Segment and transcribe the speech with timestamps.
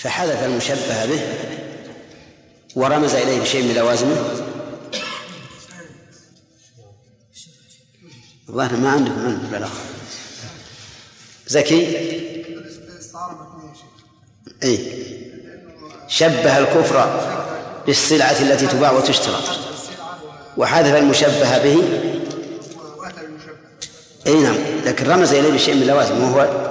[0.00, 1.20] فحذف المشبه به
[2.76, 4.16] ورمز إليه بشيء من لوازمه.
[8.48, 9.80] الظاهر ما عندكم علم بالبلاغة
[11.46, 11.96] زكي؟
[14.62, 14.78] اي
[16.08, 17.20] شبه الكفر
[17.86, 19.40] بالسلعة التي تباع وتشترى.
[20.56, 21.82] وحذف المشبه به.
[24.26, 24.56] اي نعم.
[24.84, 26.70] لكن رمز إليه بشيء من اللوازم وهو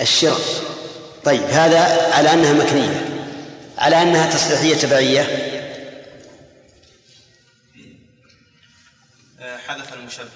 [0.00, 0.71] الشراء
[1.24, 3.08] طيب هذا على أنها مكنية
[3.78, 5.52] على أنها تصليحيه تبعية.
[9.66, 10.26] حذف المشبه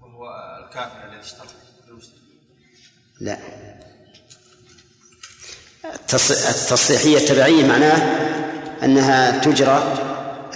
[0.00, 0.26] وهو
[0.64, 1.46] الكافر الذي اشترى
[3.20, 3.38] لا.
[6.50, 7.96] التصحيحية التبعية معناه
[8.82, 9.94] أنها تجرى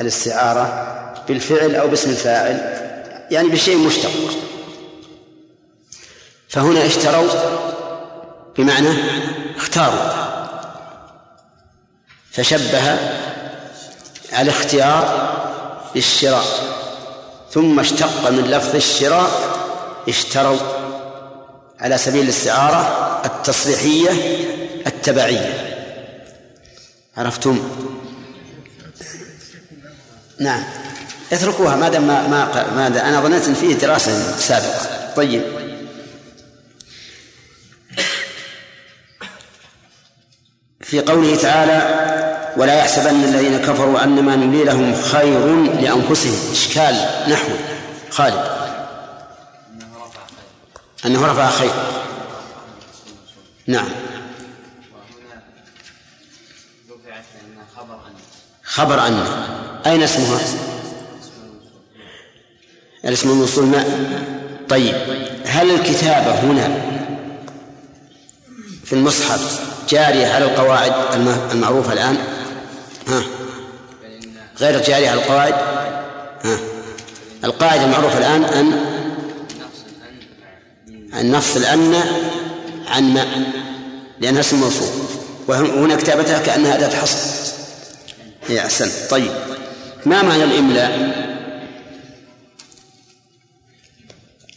[0.00, 2.56] الاستعارة بالفعل أو باسم الفاعل
[3.30, 4.10] يعني بشيء مشتق.
[6.48, 7.67] فهنا اشتروا
[8.58, 8.88] بمعنى
[9.56, 10.28] اختاروا.
[12.30, 12.98] فشبه
[14.38, 15.28] الاختيار
[15.95, 16.45] بالشراء
[17.50, 19.30] ثم اشتق من لفظ الشراء
[20.09, 20.59] اشتروا
[21.80, 24.10] على سبيل الاستعارة التصريحية
[24.87, 25.74] التبعية.
[27.16, 27.59] عرفتم؟
[30.40, 30.65] نعم.
[31.32, 35.15] اتركوها ما دام ما ما, أنا ظننت إن فيه دراسة سابقة.
[35.16, 35.57] طيب.
[40.88, 42.08] في قوله تعالى
[42.56, 46.52] ولا يحسبن الذين كفروا أنما نملي لهم خير لأنفسهم.
[46.52, 47.48] إشكال نحو.
[48.10, 48.44] خالد.
[51.06, 51.70] أنه رفع خير.
[53.66, 53.88] نعم.
[58.62, 59.22] خبر أن.
[59.86, 60.40] أين اسمها؟
[63.04, 63.84] الاسم الموصول ما؟
[64.69, 64.94] طيب.
[65.47, 66.81] هل الكتابة هنا
[68.84, 70.92] في المصحف جارية على القواعد
[71.53, 72.16] المعروفة الآن.
[73.08, 73.22] ها.
[74.58, 75.54] غير جارية على القواعد.
[76.44, 76.58] ها.
[77.44, 78.72] القاعدة المعروفة الآن أن
[81.15, 81.94] أن نفصل أن
[82.87, 83.27] عن ما
[84.21, 84.88] لأنها اسم موصول.
[85.48, 87.53] وهنا كتابتها كأنها أداة حصر.
[88.48, 89.32] هي أحسنت طيب.
[90.06, 91.19] ما معنى الإملاء؟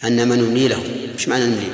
[0.04, 0.84] أن من نملي له
[1.14, 1.68] إيش معنى نملي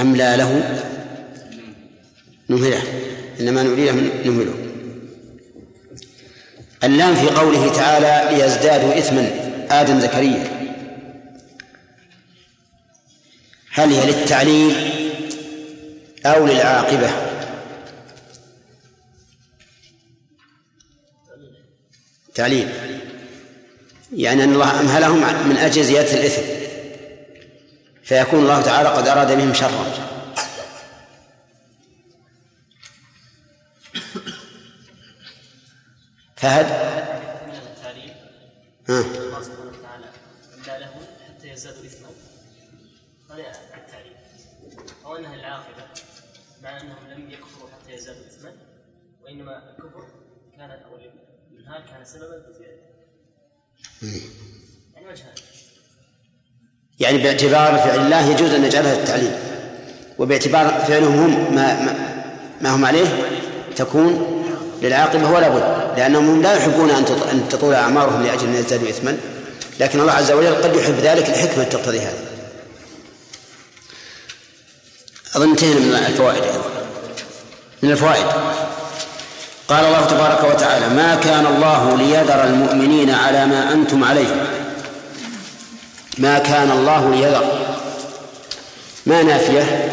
[0.00, 0.82] أملى له؟
[2.50, 2.82] نمهله.
[3.40, 3.92] إنما نملي له
[4.24, 4.54] نمهله.
[6.84, 9.30] اللام في قوله تعالى ليزدادوا إثما.
[9.70, 10.58] آدم زكريا.
[13.72, 14.74] هل هي للتعليل
[16.26, 17.10] أو للعاقبة؟
[22.34, 22.68] تعليل.
[24.16, 26.42] يعني أن الله أمهلهم من أجل زيادة الإثم.
[28.08, 29.84] فيكون الله تعالى قد أراد بهم شرا.
[36.36, 36.66] فهد؟
[38.88, 39.00] ها.
[39.00, 40.92] الله سبحانه وتعالى له
[41.28, 42.08] حتى يزدادوا اثما
[43.30, 44.16] هذا التعليم
[45.04, 45.84] أو انها العاقبه
[46.62, 48.52] مع انهم لم يكفروا حتى يزدادوا اثما
[49.22, 50.08] وانما الكفر
[50.56, 50.96] كان أو
[51.52, 52.64] الانهاك كان سببا في
[54.94, 55.34] يعني وجهان.
[57.00, 59.32] يعني باعتبار فعل الله يجوز أن نجعلها التعليم
[60.18, 61.94] وباعتبار فعلهم هم ما, ما,
[62.60, 63.06] ما هم عليه
[63.76, 64.38] تكون
[64.82, 66.90] للعاقبة ولا بد لأنهم لا يحبون
[67.32, 69.16] أن تطول أعمارهم لأجل أن يزدادوا إثما.
[69.80, 72.18] لكن الله عز وجل قد يحب ذلك لحكمة تقتضي هذا.
[75.36, 76.42] أظن انتهينا من الفوائد
[77.82, 78.26] من الفوائد.
[79.68, 84.57] قال الله تبارك وتعالى ما كان الله ليذر المؤمنين على ما أنتم عليه
[86.18, 87.44] ما كان الله ليذر.
[89.06, 89.88] ما نافية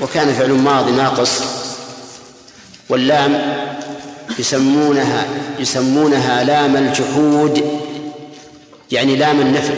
[0.00, 1.42] وكان فعل ماضي ناقص.
[2.88, 3.56] واللام
[4.38, 5.26] يسمونها
[5.58, 7.80] يسمونها لام الجحود
[8.90, 9.74] يعني لام النفي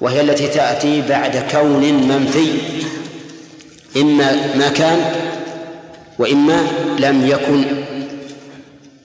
[0.00, 2.58] وهي التي تأتي بعد كون منفي.
[3.96, 5.12] إما ما كان
[6.18, 6.66] وإما
[6.98, 7.64] لم يكن.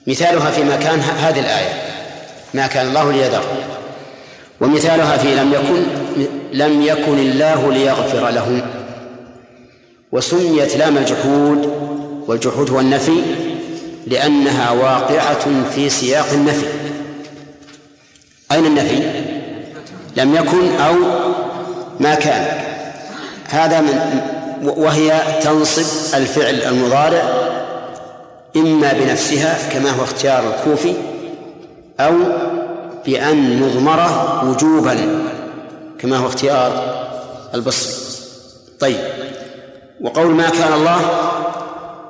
[0.06, 1.82] مثالها في ما كان هذه الآية.
[2.54, 3.44] ما كان الله ليذر.
[4.60, 5.82] ومثالها في لم يكن
[6.52, 8.62] لم يكن الله ليغفر لهم
[10.12, 11.72] وسميت لام الجحود
[12.26, 13.20] والجحود هو النفي
[14.06, 16.66] لأنها واقعة في سياق النفي.
[18.52, 19.02] أين النفي؟
[20.16, 20.94] لم يكن أو
[22.00, 22.46] ما كان.
[23.48, 24.20] هذا من
[24.62, 27.22] وهي تنصب الفعل المضارع
[28.56, 30.94] إما بنفسها كما هو اختيار الكوفي
[32.00, 32.12] أو
[33.06, 35.24] بأن نضمره وجوبا
[35.98, 36.96] كما هو اختيار
[37.54, 37.92] البصري.
[38.80, 38.98] طيب
[40.00, 41.00] وقول ما كان الله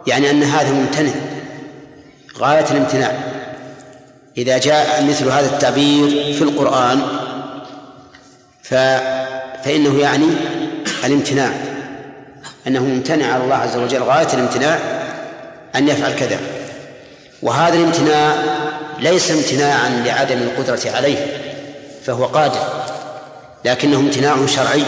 [0.06, 1.12] يعني أن هذا ممتنع
[2.38, 3.12] غاية الامتناع.
[4.38, 7.02] إذا جاء مثل هذا التعبير في القرآن
[8.62, 8.74] ف
[9.64, 10.26] فإنه يعني
[11.04, 11.50] الامتناع.
[12.66, 14.78] أنه ممتنع على الله عز وجل غاية الامتناع
[15.76, 16.38] أن يفعل كذا.
[17.42, 18.34] وهذا الامتناع
[18.98, 21.26] ليس امتناعا لعدم القدرة عليه
[22.04, 22.84] فهو قادر
[23.64, 24.82] لكنه امتناع شرعي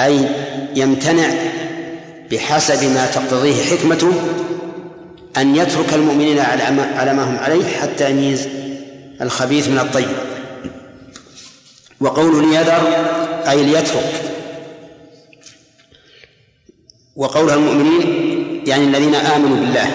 [0.00, 0.26] أي
[0.74, 1.30] يمتنع
[2.30, 4.12] بحسب ما تقتضيه حكمته
[5.36, 8.48] أن يترك المؤمنين على ما هم عليه حتى يميز
[9.20, 10.16] الخبيث من الطيب.
[12.00, 12.82] وقول ليذر
[13.48, 14.22] أي ليترك.
[17.16, 18.30] وقولها المؤمنين
[18.66, 19.90] يعني الذين آمنوا بالله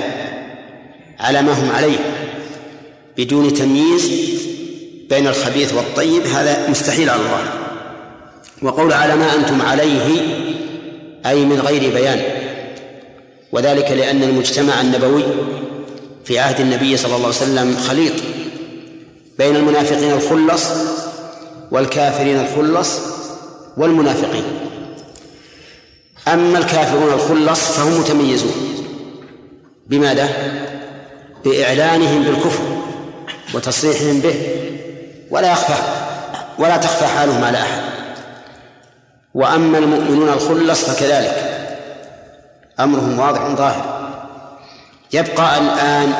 [1.19, 2.14] على ما هم عليه.
[3.17, 4.11] بدون تمييز
[5.09, 7.53] بين الخبيث والطيب هذا مستحيل على الله.
[8.61, 10.21] وقول على ما أنتم عليه
[11.25, 12.21] أي من غير بيان.
[13.51, 15.23] وذلك لأن المجتمع النبوي
[16.25, 18.13] في عهد النبي صلى الله عليه وسلم خليط
[19.37, 20.63] بين المنافقين الخلص
[21.71, 22.99] والكافرين الخلص
[23.77, 24.43] والمنافقين.
[26.27, 28.53] أما الكافرون الخلص فهم متميزون.
[29.87, 30.29] بماذا؟
[31.45, 32.74] بإعلانهم بالكفر.
[33.55, 34.35] وتصريحهم به
[35.31, 35.83] ولا يخفى
[36.59, 37.81] ولا تخفى حالهم على أحد.
[39.33, 41.65] وأما المؤمنون الخلص فكذلك
[42.79, 43.95] أمرهم واضح ظاهر.
[45.13, 46.13] يبقى الآن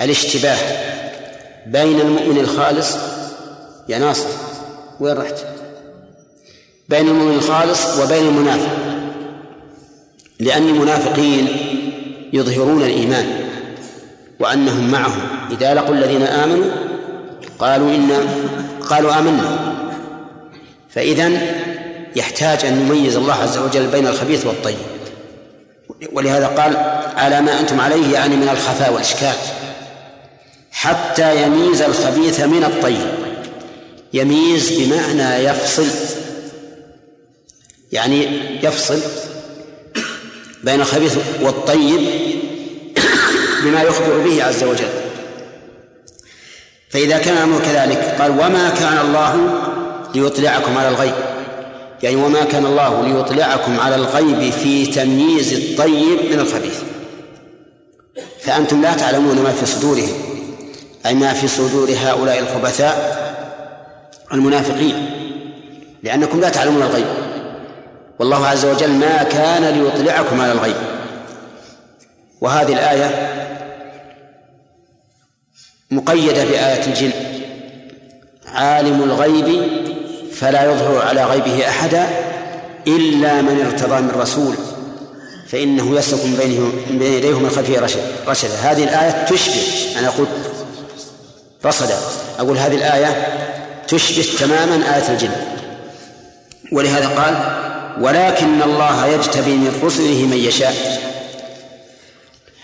[0.00, 0.58] الاشتباه
[1.66, 2.96] بين المؤمن الخالص
[3.88, 4.28] يا ناصر
[5.00, 5.34] وين رحت؟
[6.88, 8.76] بين المؤمن الخالص وبين المنافق
[10.40, 11.48] لأن المنافقين
[12.32, 13.47] يظهرون الإيمان.
[14.40, 15.20] وأنهم معهم
[15.50, 16.70] إذا لقوا الذين آمنوا
[17.58, 18.28] قالوا إن
[18.90, 19.74] قالوا آمنا.
[20.90, 21.30] فإذا
[22.16, 24.76] يحتاج أن يميز الله عز وجل بين الخبيث والطيب.
[26.12, 26.76] ولهذا قال
[27.16, 29.34] على ما أنتم عليه يعني من الخفاء والإشكال.
[30.70, 33.08] حتى يميز الخبيث من الطيب.
[34.12, 35.86] يميز بمعنى يفصل.
[37.92, 38.28] يعني
[38.62, 39.00] يفصل
[40.64, 42.00] بين الخبيث والطيب
[43.68, 44.88] بما يخبر به عز وجل.
[46.90, 49.50] فإذا كان الأمر كذلك قال وما كان الله
[50.14, 51.14] ليطلعكم على الغيب.
[52.02, 56.78] يعني وما كان الله ليطلعكم على الغيب في تمييز الطيب من الخبيث.
[58.40, 60.14] فأنتم لا تعلمون ما في صدورهم
[61.06, 63.18] أي ما في صدور هؤلاء الخبثاء
[64.32, 65.10] المنافقين
[66.02, 67.06] لأنكم لا تعلمون الغيب.
[68.18, 70.76] والله عز وجل ما كان ليطلعكم على الغيب.
[72.40, 73.38] وهذه الآية
[75.90, 77.12] مقيدة بآية الجن.
[78.46, 79.62] عالم الغيب
[80.34, 82.08] فلا يظهر على غيبه أحدا
[82.86, 84.54] إلا من ارتضى من رسول
[85.48, 86.30] فإنه يسلك من
[86.90, 89.62] من بين يديه من خلفه رشد رشدا هذه الآية تشبه
[89.98, 90.26] أنا أقول
[91.64, 91.98] رصدا
[92.38, 93.26] أقول هذه الآية
[93.88, 95.30] تشبه تماما آية الجن.
[96.72, 97.34] ولهذا قال
[98.04, 100.74] ولكن الله يجتبي من رسله من يشاء.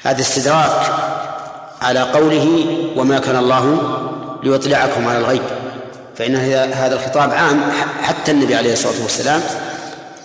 [0.03, 0.95] هذا استدراك
[1.85, 2.67] على قوله
[2.97, 3.79] وما كان الله
[4.43, 5.43] ليطلعكم على الغيب.
[6.17, 6.37] فإن
[6.73, 7.61] هذا الخطاب عام
[8.03, 9.41] حتى النبي عليه الصلاة والسلام.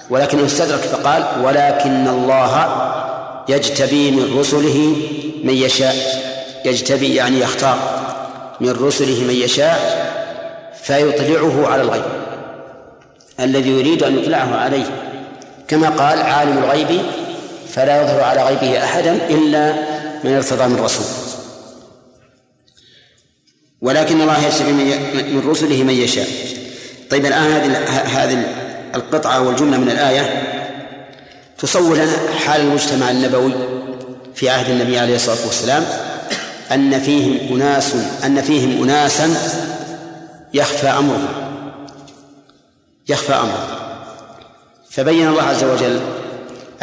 [0.09, 2.67] ولكنه استدرك فقال ولكن الله
[3.49, 4.95] يجتبي من رسله
[5.43, 5.95] من يشاء.
[6.65, 7.77] يجتبي يعني يختار.
[8.61, 10.09] من رسله من يشاء
[10.83, 12.03] فيطلعه على الغيب.
[13.39, 14.85] الذي يريد أن يطلعه عليه.
[15.67, 17.01] كما قال عالم الغيب
[17.73, 19.73] فلا يظهر على غيبه أحدا إلا
[20.23, 21.28] من ارتضى من رسول.
[23.81, 24.73] ولكن الله يجتبي
[25.33, 26.27] من رسله من يشاء.
[27.09, 27.77] طيب الآن هذه
[28.23, 28.45] هذه
[28.95, 30.43] القطعة والجملة من الآية
[31.57, 33.53] تصور لنا حال المجتمع النبوي
[34.35, 35.85] في عهد النبي عليه الصلاة والسلام
[36.71, 37.95] أن فيهم أناس
[38.25, 39.29] أن فيهم أناسا
[40.53, 41.27] يخفى أمرهم.
[43.09, 43.67] يخفى أمرهم.
[44.89, 45.99] فبين الله عز وجل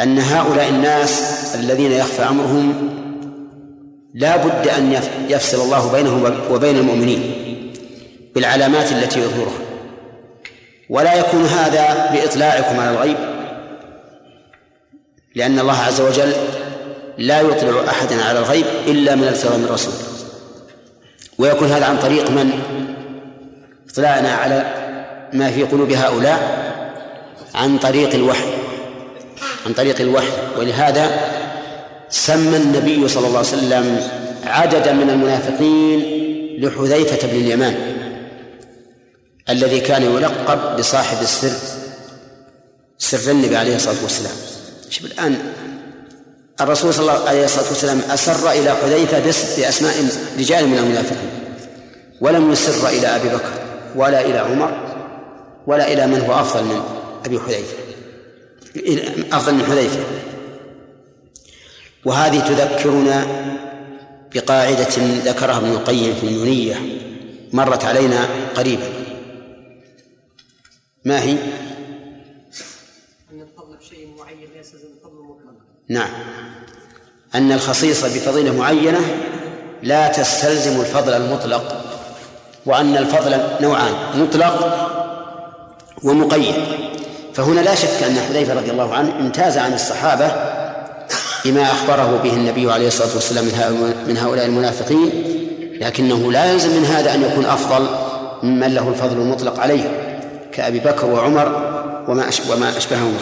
[0.01, 1.21] أن هؤلاء الناس
[1.55, 2.89] الذين يخفى أمرهم
[4.13, 7.21] لا بد أن يفصل الله بينهم وبين المؤمنين
[8.35, 9.59] بالعلامات التي يظهرها.
[10.89, 13.17] ولا يكون هذا بإطلاعكم على الغيب
[15.35, 16.33] لأن الله عز وجل
[17.17, 19.93] لا يطلع أحدا على الغيب إلا من ارتضى من رسول
[21.37, 22.51] ويكون هذا عن طريق من؟
[23.89, 24.73] اطلاعنا على
[25.33, 26.67] ما في قلوب هؤلاء
[27.55, 28.49] عن طريق الوحي
[29.65, 30.27] عن طريق الوحي.
[30.57, 31.36] ولهذا
[32.09, 34.07] سمى النبي صلى الله عليه وسلم
[34.43, 35.99] عددا من المنافقين
[36.59, 37.75] لحذيفة بن اليمان
[39.49, 41.57] الذي كان يلقب بصاحب السر
[42.97, 44.33] سر النبي عليه الصلاة والسلام.
[44.89, 45.37] شوف الآن
[46.61, 49.19] الرسول صلى الله عليه الصلاة والسلام أسر إلى حذيفة
[49.57, 49.93] بأسماء
[50.39, 51.29] رجال من المنافقين
[52.21, 53.53] ولم يسر إلى أبي بكر
[53.95, 54.71] ولا إلى عمر
[55.67, 56.81] ولا إلى من هو أفضل من
[57.25, 57.73] أبي حذيفة
[59.37, 59.99] أفضل من حذيفة.
[62.07, 63.25] وهذه تذكرنا
[64.35, 66.75] بقاعدة ذكرها ابن القيم في النونية
[67.53, 68.89] مرت علينا قريبا.
[71.05, 71.37] ما هي؟
[73.31, 75.65] أن الفضل بشيء معين يستلزم الفضل مطلقا.
[75.89, 76.09] نعم.
[77.35, 78.99] أن الخصيصة بفضيلة معينة
[79.83, 81.85] لا تستلزم الفضل المطلق
[82.65, 84.87] وأن الفضل نوعان مطلق
[86.03, 86.55] ومقيد.
[87.33, 90.56] فهنا لا شك أن حذيفة رضي الله عنه امتاز عن الصحابة
[91.47, 93.45] بما أخبره به النبي عليه الصلاة والسلام
[94.07, 95.09] من هؤلاء المنافقين
[95.81, 97.87] لكنه لا يلزم من هذا أن يكون أفضل
[98.43, 99.83] ممن له الفضل المطلق عليه
[100.51, 101.47] كأبي بكر وعمر
[102.07, 103.19] وما وما أشبههما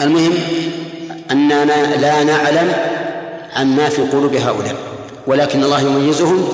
[0.00, 0.32] المهم
[1.30, 2.72] أننا لا نعلم
[3.56, 4.76] عما في قلوب هؤلاء
[5.26, 6.48] ولكن الله يميزهم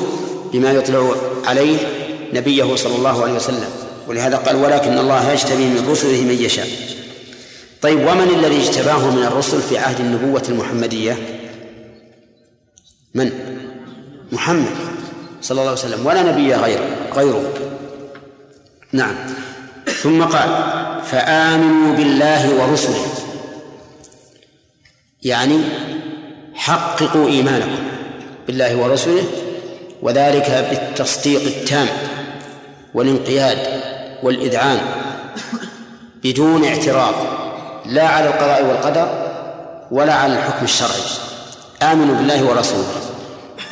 [0.52, 1.10] بما يطلع
[1.46, 1.76] عليه
[2.34, 3.68] نبيه صلى الله عليه وسلم
[4.08, 6.66] ولهذا قال ولكن الله يجتبي من رسله من يشاء.
[7.82, 11.16] طيب ومن الذي اجتباه من الرسل في عهد النبوة المحمدية؟
[13.14, 13.30] من؟
[14.32, 14.76] محمد
[15.42, 17.52] صلى الله عليه وسلم ولا نبي غيره غيره.
[18.92, 19.14] نعم.
[20.02, 20.64] ثم قال
[21.04, 23.06] فآمنوا بالله ورسله.
[25.22, 25.58] يعني
[26.54, 27.78] حققوا إيمانكم
[28.46, 29.22] بالله ورسله
[30.02, 31.88] وذلك بالتصديق التام
[32.94, 33.58] والانقياد
[34.22, 34.80] والإذعان
[36.24, 37.47] بدون اعتراض.
[37.88, 39.08] لا على القضاء والقدر
[39.90, 41.02] ولا على الحكم الشرعي.
[41.82, 42.88] آمنوا بالله ورسوله.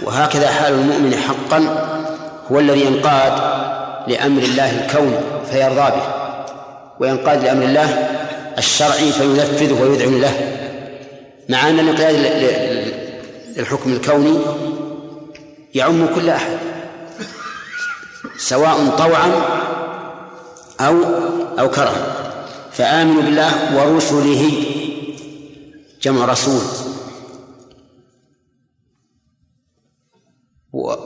[0.02, 1.88] وهكذا حال المؤمن حقا
[2.52, 3.32] هو الذي ينقاد
[4.08, 5.16] لأمر الله الكوني
[5.50, 6.02] فيرضى به
[7.00, 8.08] وينقاد لأمر الله
[8.58, 10.34] الشرعي فينفذه ويذعن له.
[11.48, 12.14] مع أن الانقياد
[13.56, 14.38] للحكم الكوني
[15.74, 16.58] يعم كل أحد
[18.38, 19.32] سواء طوعا
[20.80, 20.94] أو
[21.58, 22.25] أو كرها.
[22.76, 24.52] فآمنوا بالله ورسله.
[26.02, 26.62] جمع رسول.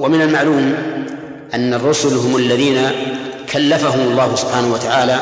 [0.00, 0.74] ومن المعلوم
[1.54, 2.90] أن الرسل هم الذين
[3.52, 5.20] كلفهم الله سبحانه وتعالى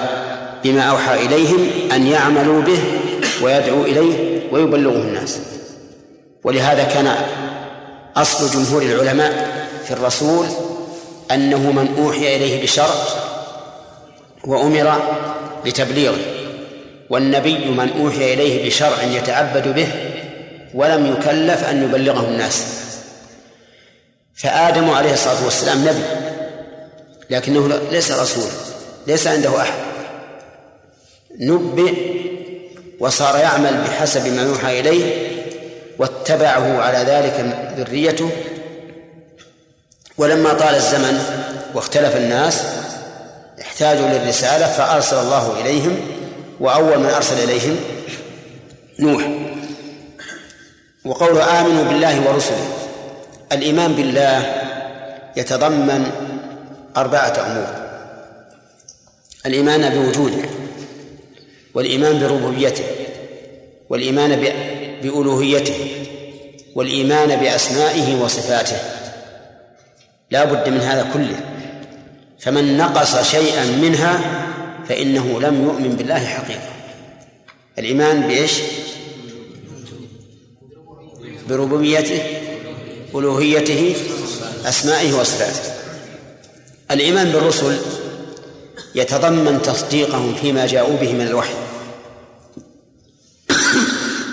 [0.64, 2.78] بما أوحى إليهم أن يعملوا به
[3.42, 5.38] ويدعوا إليه ويبلغه الناس.
[6.44, 7.14] ولهذا كان
[8.16, 9.32] أصل جمهور العلماء
[9.84, 10.46] في الرسول
[11.30, 12.94] أنه من أوحي إليه بشرع
[14.44, 15.02] وأمر
[15.64, 16.37] بتبليغه.
[17.10, 19.88] والنبي من أوحي إليه بشرع يتعبد به
[20.74, 22.64] ولم يكلف أن يبلغه الناس.
[24.34, 26.04] فآدم عليه الصلاة والسلام نبي
[27.30, 28.52] لكنه ليس رسولا
[29.06, 29.78] ليس عنده أحد.
[31.40, 31.94] نبئ
[33.00, 35.28] وصار يعمل بحسب ما يوحى إليه
[35.98, 38.30] واتبعه على ذلك ذريته.
[40.18, 41.18] ولما طال الزمن
[41.74, 42.62] واختلف الناس
[43.60, 46.17] احتاجوا للرسالة فأرسل الله إليهم
[46.60, 47.76] وأول من أرسل إليهم
[48.98, 49.28] نوح.
[51.04, 52.68] وقول آمنوا بالله ورسله
[53.52, 54.54] الإيمان بالله
[55.36, 56.10] يتضمن
[56.96, 57.88] أربعة أمور.
[59.46, 60.48] الإيمان بوجوده
[61.74, 62.84] والإيمان بربوبيته
[63.88, 64.36] والإيمان
[65.02, 66.06] بألوهيته
[66.74, 68.76] والإيمان بأسمائه وصفاته.
[70.30, 71.40] لا بد من هذا كله.
[72.40, 74.37] فمن نقص شيئا منها
[74.88, 76.68] فإنه لم يؤمن بالله حقيقة.
[77.78, 78.52] الإيمان بإيش؟
[81.48, 82.22] بربوبيته
[83.14, 83.96] ألوهيته
[84.66, 85.72] أسمائه وصفاته.
[86.90, 87.76] الإيمان بالرسل
[88.94, 91.54] يتضمن تصديقهم فيما جاءوا به من الوحي.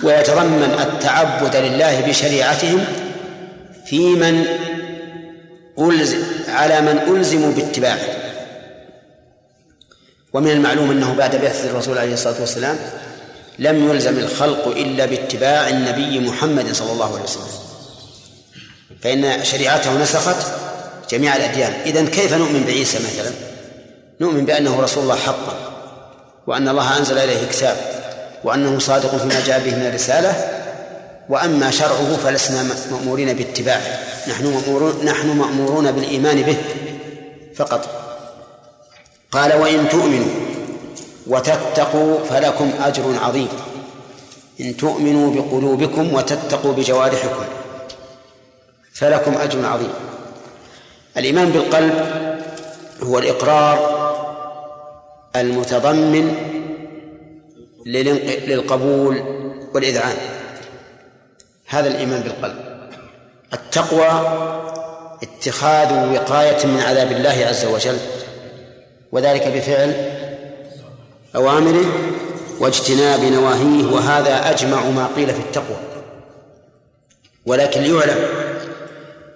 [0.04, 2.86] ويتضمن التعبد لله بشريعتهم
[3.86, 4.46] في من
[5.80, 8.25] ألزم على من ألزموا باتباعه.
[10.36, 12.78] ومن المعلوم أنه بعد بعثة الرسول عليه الصلاة والسلام
[13.60, 17.48] لم يلزم الخلق إلا باتباع النبي محمد صلى الله عليه وسلم.
[19.02, 20.36] فإن شريعته نسخت
[21.10, 21.74] جميع الأديان.
[21.86, 23.32] إذن كيف نؤمن بعيسى مثلا؟
[24.22, 25.54] نؤمن بأنه رسول الله حقا
[26.48, 27.78] وأن الله أنزل إليه كتاب
[28.44, 30.34] وأنه صادق فيما جاء به من الرسالة.
[31.30, 34.00] وأما شرعه فلسنا مأمورين باتباعه.
[34.28, 36.58] نحن مأمورون نحن مأمورون بالإيمان به
[37.56, 38.05] فقط.
[39.32, 40.34] قال وإن تؤمنوا
[41.28, 43.50] وتتقوا فلكم أجر عظيم.
[44.62, 47.46] إن تؤمنوا بقلوبكم وتتقوا بجوارحكم
[48.94, 49.94] فلكم أجر عظيم.
[51.18, 51.94] الإيمان بالقلب
[53.04, 54.06] هو الإقرار
[55.36, 56.36] المتضمن
[57.86, 59.24] للقبول
[59.74, 60.18] والإذعان.
[61.68, 62.56] هذا الإيمان بالقلب.
[63.54, 64.10] التقوى
[65.24, 67.98] اتخاذ وقاية من عذاب الله عز وجل.
[69.12, 69.94] وذلك بفعل
[71.36, 71.86] أوامره
[72.60, 75.78] واجتناب نواهيه وهذا أجمع ما قيل في التقوى.
[77.46, 78.28] ولكن ليعلم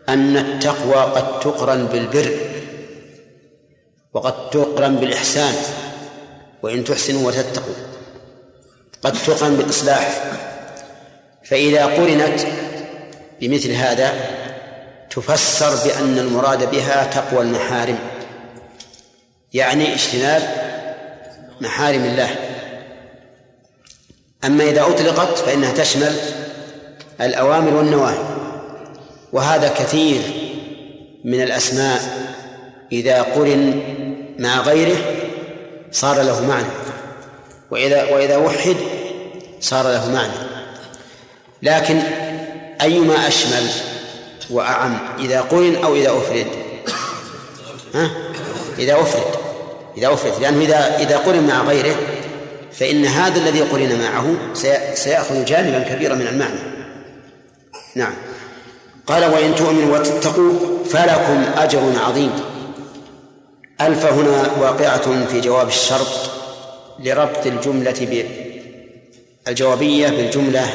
[0.09, 2.31] أن التقوى قد تقرن بالبر
[4.13, 5.53] وقد تقرن بالإحسان
[6.63, 7.75] وإن تحسنوا وتتقوا.
[9.03, 10.23] قد تقرن بالإصلاح.
[11.43, 12.39] فإذا قرنت
[13.41, 14.13] بمثل هذا
[15.09, 17.99] تفسر بأن المراد بها تقوى المحارم.
[19.53, 20.41] يعني اجتناب
[21.61, 22.35] محارم الله.
[24.45, 26.15] أما إذا أطلقت فإنها تشمل
[27.21, 28.17] الأوامر والنواهي
[29.33, 30.21] وهذا كثير
[31.23, 32.01] من الأسماء
[32.91, 33.81] إذا قرن
[34.39, 34.97] مع غيره
[35.91, 36.67] صار له معنى
[37.71, 38.75] وإذا وإذا وحد
[39.61, 40.33] صار له معنى.
[41.63, 41.99] لكن
[42.81, 43.69] أيما أشمل
[44.49, 46.47] وأعم إذا قرن أو إذا أفرد؟
[47.95, 48.11] ها؟
[48.79, 49.38] إذا أفرد.
[49.99, 51.95] إذا أفرد لأنه إذا إذا قرن مع غيره
[52.71, 54.53] فإن هذا الذي قرن معه
[54.93, 56.59] سيأخذ جانبا كبيرا من المعنى.
[57.95, 58.13] نعم.
[59.07, 62.31] قال وإن تؤمنوا وتتقوا فلكم أجر عظيم.
[63.81, 66.31] ألف هنا واقعة في جواب الشرط
[66.99, 68.25] لربط الجملة
[69.47, 70.65] الجوابية بالجملة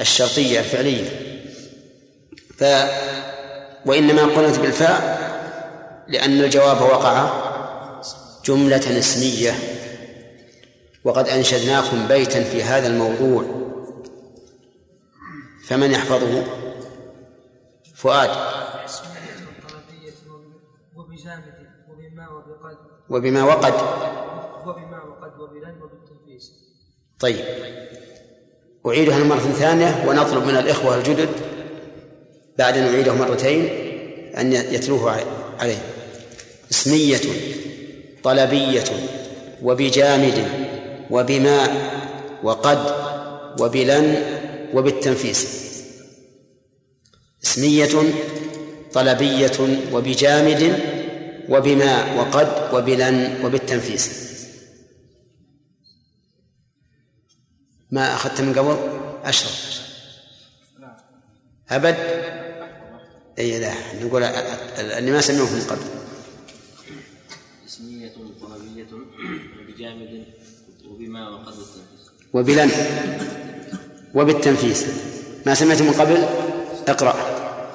[0.00, 1.04] الشرطية الفعلية.
[2.58, 2.64] ف
[3.86, 5.26] وإنما قلت بالفاء
[6.08, 7.45] لأن الجواب وقع
[8.46, 9.54] جملة اسمية
[11.04, 13.44] وقد أنشدناكم بيتا في هذا الموضوع.
[15.68, 16.44] فمن يحفظه؟
[17.94, 18.30] فؤاد.
[23.10, 23.74] وبما وقد.
[24.66, 25.76] وبما وقد وبلن
[27.20, 27.44] طيب.
[28.86, 31.28] أعيدها مرة ثانية ونطلب من الإخوة الجدد
[32.58, 33.64] بعد أن أعيده مرتين
[34.36, 35.10] أن يتلوه
[35.60, 35.78] عليه.
[36.70, 37.20] اسمية.
[38.26, 38.90] طلبية
[39.62, 40.38] وبجامد
[41.10, 41.58] وبما
[42.42, 42.80] وقد
[43.60, 44.06] وبلن
[44.74, 45.40] وبالتنفيس.
[47.44, 47.94] اسمية
[48.92, 49.58] طلبية
[49.92, 50.62] وبجامد
[51.48, 54.04] وبما وقد وبلن وبالتنفيس.
[57.90, 58.76] ما أخذت من قبل؟
[59.24, 59.80] أشرف
[61.70, 61.96] أبد؟
[63.38, 65.82] أي لا نقول اللي ما سمعوه من قبل
[67.66, 68.88] اسمية طلبية
[69.60, 70.24] وبجامد وبما وقد
[70.94, 71.05] والتنفيس
[72.32, 72.70] وبلن.
[74.14, 74.86] وبالتنفيس
[75.46, 76.16] ما سمعت من قبل؟
[76.88, 77.14] اقرأ.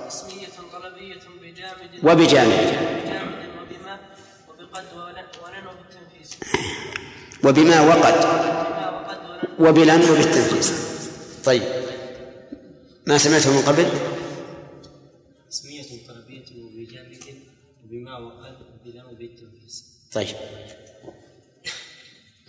[0.08, 2.92] اسمية طلبية بجامد وبجامد.
[7.44, 8.18] وبما وقد.
[9.60, 10.74] وبلن وبالتنفيس
[11.46, 11.64] طيب.
[13.08, 13.86] ما سمعته من قبل؟
[15.52, 17.24] اسمية طلبية وبجامد
[17.86, 20.36] وبما وقد وبلن وبالتنفيس طيب.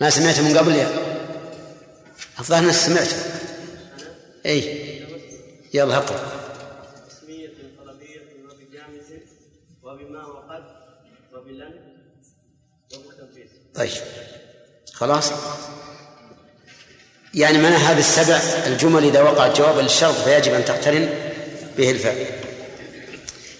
[0.03, 0.89] ما سمعته من قبل يا
[2.39, 3.15] الظاهر أنك سمعته.
[4.45, 4.59] إي
[5.73, 6.19] يلا اقرا
[8.43, 9.21] وبجامد
[9.83, 10.63] وبما وقد
[11.33, 11.73] وبلن
[13.75, 13.91] طيب
[14.93, 15.31] خلاص.
[17.33, 18.35] يعني معنى هذه السبع
[18.67, 21.09] الجمل إذا وقعت جوابا للشرط فيجب أن تقترن
[21.77, 22.25] به الفعل.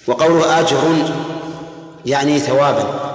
[0.07, 1.13] وقوله أجر
[2.05, 3.12] يعني ثوابا.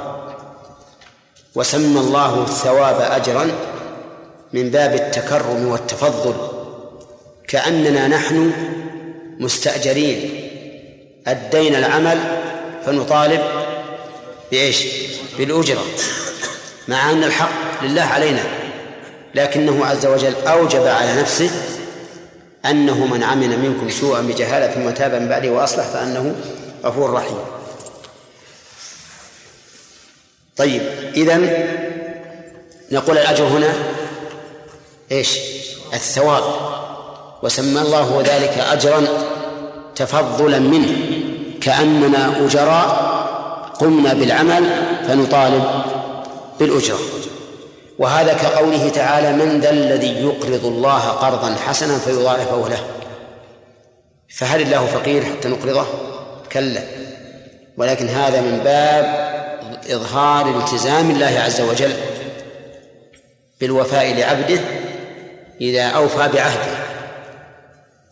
[1.55, 3.51] وسمى الله الثواب أجرا
[4.53, 6.35] من باب التكرم والتفضل
[7.49, 8.53] كأننا نحن
[9.39, 10.31] مستأجرين
[11.27, 12.19] أدينا العمل
[12.87, 13.41] فنطالب
[14.51, 14.85] بإيش؟
[15.39, 15.85] بالأجرة
[16.89, 18.43] مع أن الحق لله علينا
[19.35, 21.51] لكنه عز وجل أوجب على نفسه
[22.67, 26.35] أنه من عمل منكم سوءا بجهالة ثم تاب من بعده وأصلح فأنه
[26.85, 27.37] غفور رحيم
[30.59, 30.83] طيب
[31.15, 31.41] إذا
[32.93, 33.73] نقول الأجر هنا
[35.13, 35.39] إيش؟
[35.95, 36.43] الثواب.
[37.43, 39.05] وسمى الله ذلك أجرا
[39.97, 40.97] تفضلا منه.
[41.61, 42.89] كأننا أجراء
[43.81, 44.65] قمنا بالعمل
[45.09, 45.65] فنطالب
[46.61, 46.99] بالأجرة.
[47.99, 52.85] وهذا كقوله تعالى من ذا الذي يقرض الله قرضا حسنا فيضاعفه له.
[54.29, 55.87] فهل الله فقير حتى نقرضه؟
[56.53, 56.83] كلا.
[57.77, 59.28] ولكن هذا من باب
[59.89, 61.93] إظهار التزام الله عز وجل
[63.61, 64.61] بالوفاء لعبده
[65.61, 66.79] إذا أوفى بعهده.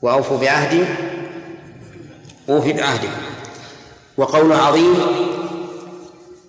[0.02, 0.84] وأوفوا بعهدي
[2.48, 3.22] أوفي بعهدكم
[4.16, 4.94] وقول عظيم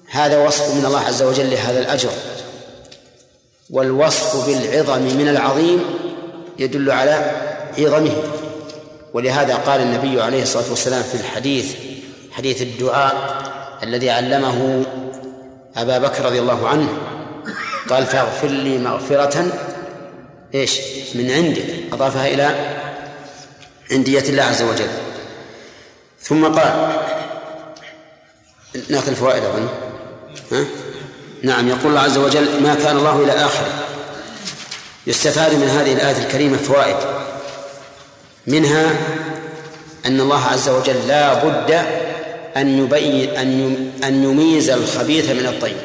[0.09, 2.11] هذا وصف من الله عز وجل لهذا الأجر.
[3.69, 5.83] والوصف بالعظم من العظيم
[6.59, 7.31] يدل على
[7.77, 8.15] عظمه.
[9.13, 11.75] ولهذا قال النبي عليه الصلاة والسلام في الحديث
[12.31, 13.15] حديث الدعاء
[13.83, 14.85] الذي علمه
[15.77, 16.89] أبا بكر رضي الله عنه
[17.89, 19.45] قال فاغفر لي مغفرة
[20.55, 20.79] إيش؟
[21.15, 22.75] من عندك أضافها إلى
[23.91, 24.89] عندية الله عز وجل.
[26.21, 26.97] ثم قال
[28.89, 29.67] نأخذ الفوائد أظن.
[30.51, 30.65] ها؟
[31.43, 33.83] نعم يقول الله عز وجل ما كان الله إلى آخره.
[35.07, 36.97] يستفاد من هذه الآية الكريمة فوائد.
[38.47, 38.95] منها
[40.05, 41.71] أن الله عز وجل لا بد
[42.57, 45.77] أن يبين أن أن يميز الخبيث من الطيب.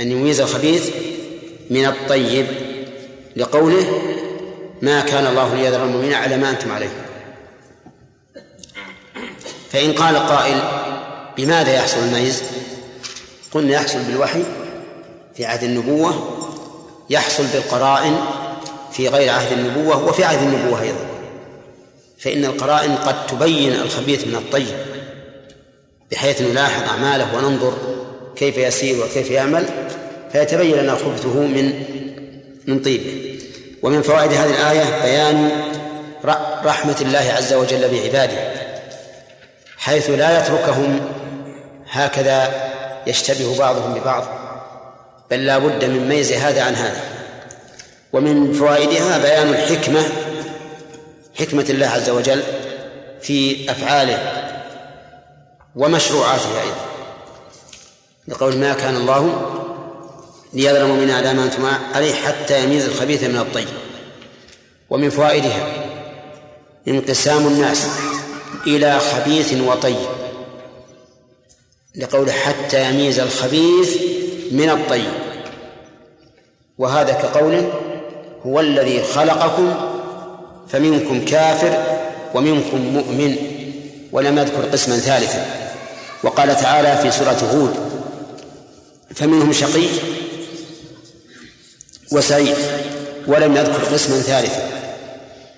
[0.00, 0.90] أن يميز الخبيث
[1.70, 2.46] من الطيب.
[3.36, 4.02] لقوله
[4.82, 7.06] ما كان الله ليذر المؤمنين على ما أنتم عليه.
[9.70, 10.62] فإن قال قائل
[11.36, 12.42] بماذا يحصل الميز؟
[13.52, 14.42] قلنا يحصل بالوحي
[15.36, 16.30] في عهد النبوة
[17.10, 18.16] يحصل بالقرائن
[18.92, 21.13] في غير عهد النبوة وفي عهد النبوة أيضا.
[22.24, 24.76] فإن القرائن قد تبين الخبيث من الطيب
[26.12, 27.74] بحيث نلاحظ أعماله وننظر
[28.36, 29.64] كيف يسير وكيف يعمل
[30.32, 31.82] فيتبين لنا خبثه من
[32.66, 33.38] من طيبه.
[33.82, 35.50] ومن فوائد هذه الآية بيان
[36.64, 38.54] رحمة الله عز وجل بعباده
[39.78, 41.00] حيث لا يتركهم
[41.90, 42.54] هكذا
[43.06, 44.24] يشتبه بعضهم ببعض
[45.30, 47.00] بل لا بد من ميز هذا عن هذا.
[48.12, 50.04] ومن فوائدها بيان الحكمة
[51.34, 52.42] حكمة الله عز وجل
[53.22, 54.32] في أفعاله
[55.76, 56.84] ومشروعاته أيضا.
[58.28, 59.50] لقول ما كان الله
[60.52, 63.68] ليظلم من على ما أنتم عليه حتى يميز الخبيث من الطيب
[64.90, 65.66] ومن فوائدها
[66.88, 67.88] انقسام الناس
[68.66, 70.06] إلى خبيث وطيب
[71.96, 74.02] لقول حتى يميز الخبيث
[74.50, 75.10] من الطيب.
[76.78, 77.70] وهذا كقول
[78.46, 79.93] هو الذي خلقكم
[80.68, 81.82] فمنكم كافر
[82.34, 83.36] ومنكم مؤمن
[84.12, 85.46] ولم يذكر قسما ثالثا.
[86.22, 87.74] وقال تعالى في سورة هود
[89.14, 89.86] فمنهم شقي
[92.12, 92.56] وسعيد
[93.26, 94.68] ولم يذكر قسما ثالثا.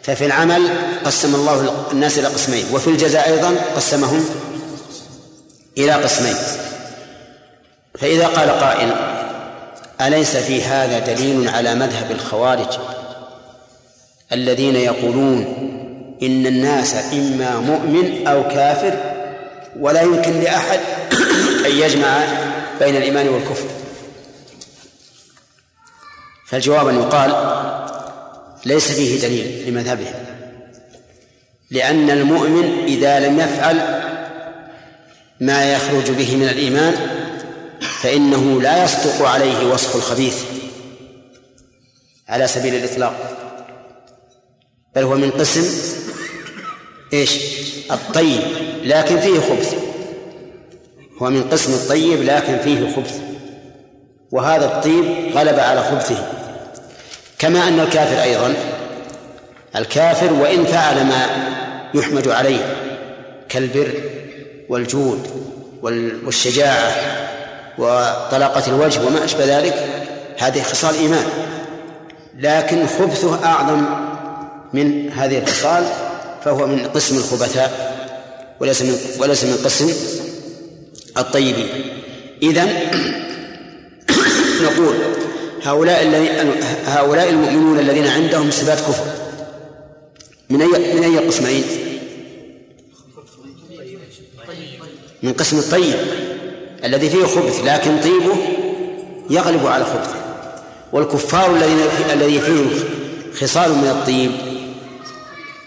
[0.03, 0.69] ففي العمل
[1.05, 4.25] قسم الله الناس إلى قسمين وفي الجزاء أيضا قسمهم
[5.79, 6.37] إلى قسمين.
[7.99, 8.93] فإذا قال قائل
[10.01, 12.79] أليس في هذا دليل على مذهب الخوارج
[14.33, 15.45] الذين يقولون
[16.23, 18.99] إن الناس إما مؤمن أو كافر
[19.81, 20.81] ولا يمكن لأحد
[21.67, 22.25] أن يجمع
[22.81, 23.69] بين الإيمان والكفر.
[26.47, 27.57] فالجواب أن يقال
[28.67, 30.15] ليس فيه دليل لمذهبهم
[31.71, 33.77] لأن المؤمن إذا لم يفعل
[35.41, 36.95] ما يخرج به من الإيمان
[38.03, 40.45] فإنه لا يصدق عليه وصف الخبيث
[42.29, 43.46] على سبيل الإطلاق.
[44.97, 45.65] بل هو من قسم
[47.13, 47.41] إيش؟
[47.91, 48.41] الطيب
[48.85, 49.75] لكن فيه خبث.
[51.23, 53.21] هو من قسم الطيب لكن فيه خبث.
[54.33, 55.05] وهذا الطيب
[55.35, 56.29] غلب على خبثه.
[57.39, 58.55] كما أن الكافر أيضا
[59.77, 61.27] الكافر وإن فعل ما
[61.95, 62.77] يحمد عليه
[63.49, 63.93] كالبر
[64.69, 65.27] والجود
[66.25, 66.93] والشجاعة
[67.79, 69.87] وطلاقة الوجه وما أشبه ذلك
[70.39, 71.27] هذه خصال إيمان.
[72.39, 73.85] لكن خبثه أعظم
[74.73, 75.85] من هذه الخصال
[76.45, 77.97] فهو من قسم الخبثاء
[78.61, 79.93] وليس من وليس من قسم
[81.19, 81.69] الطيبين
[82.43, 82.65] إذا
[84.65, 84.95] نقول
[85.63, 86.07] هؤلاء
[86.87, 89.05] هؤلاء المؤمنون الذين عندهم صفات كفر
[90.51, 91.65] من أي من أي قسمين؟
[95.23, 95.95] من قسم الطيب
[96.85, 98.37] الذي فيه خبث لكن طيبه
[99.31, 100.17] يغلب على خبثه
[100.93, 101.79] والكفار الذين
[102.13, 102.71] الذي فيهم
[103.41, 104.31] خصال من الطيب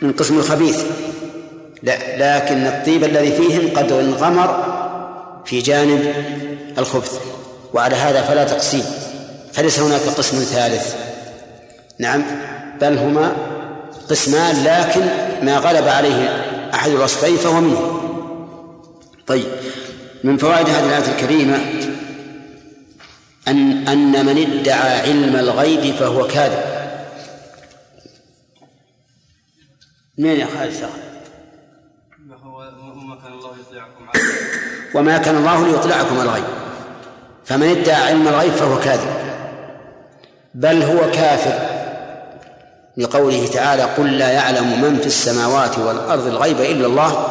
[0.02, 0.84] من قسم الخبيث.
[1.84, 4.64] لا لكن الطيب الذي فيهم قد انغمر
[5.46, 6.14] في جانب
[6.78, 7.20] الخبث
[7.74, 8.84] وعلى هذا فلا تقسيم.
[9.54, 10.96] فليس هناك قسم ثالث.
[12.00, 12.24] نعم
[12.82, 13.36] بل هما
[14.10, 15.02] قسمان لكن
[15.46, 18.02] ما غلب عليه أحد الوصفين فهو منه
[19.28, 19.46] طيب
[20.24, 21.56] من فوائد هذه الآية الكريمة
[23.48, 26.69] أن أن من ادعى علم الغيب فهو كاذب.
[30.20, 30.74] من يا خالد
[32.96, 34.22] وما كان الله يطلعكم على
[34.96, 36.44] وما كان الله ليطلعكم على الغيب.
[37.46, 39.10] فمن ادعى علم الغيب فهو كاذب.
[40.54, 41.60] بل هو كافر.
[42.98, 47.26] لقوله تعالى قل لا يعلم من في السماوات والأرض الغيب إلا الله.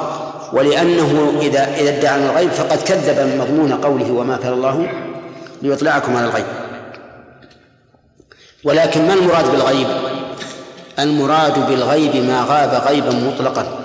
[0.53, 4.92] ولأنه إذا إذا ادعى الغيب فقد كذب مضمون قوله وما كان الله
[5.62, 6.46] ليطلعكم على الغيب.
[8.64, 10.17] ولكن ما المراد بالغيب؟
[10.98, 13.78] المراد بالغيب ما غاب غيبا مطلقا.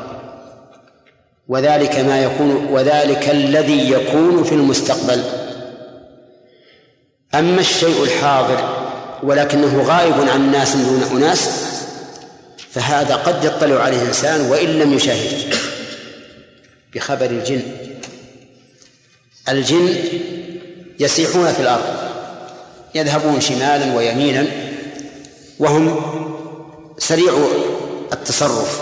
[1.47, 5.23] وذلك ما يكون وذلك الذي يكون في المستقبل.
[7.35, 8.85] أما الشيء الحاضر
[9.23, 11.49] ولكنه غائب عن الناس دون أناس
[12.71, 15.57] فهذا قد يطلع عليه الإنسان وإن لم يشاهده
[16.95, 17.61] بخبر الجن.
[19.49, 19.95] الجن
[20.99, 21.85] يسيحون في الأرض
[22.95, 24.45] يذهبون شمالا ويمينا
[25.59, 25.87] وهم
[26.97, 27.33] سريع
[28.13, 28.81] التصرف.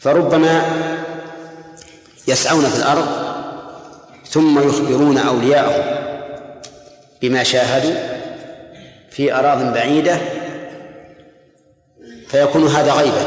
[0.00, 0.62] فربما
[2.28, 3.06] يسعون في الأرض
[4.30, 5.96] ثم يخبرون أولياءهم
[7.22, 8.16] بما شاهدوا
[9.10, 10.18] في أراض بعيدة
[12.28, 13.26] فيكون هذا غيبا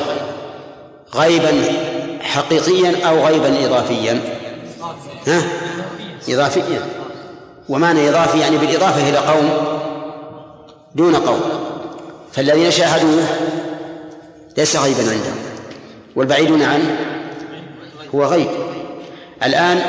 [1.15, 1.63] غيبا
[2.21, 4.21] حقيقيا أو غيبا إضافيا.
[5.27, 5.41] ها؟
[6.29, 6.85] إضافيا.
[7.69, 9.49] ومعنى إضافي يعني بالإضافة إلى قوم
[10.95, 11.58] دون قوم.
[12.33, 13.23] فالذين شاهدوه
[14.57, 15.37] ليس غيبا عندهم
[16.15, 16.97] والبعيدون عنه
[18.15, 18.47] هو غيب.
[19.43, 19.81] الآن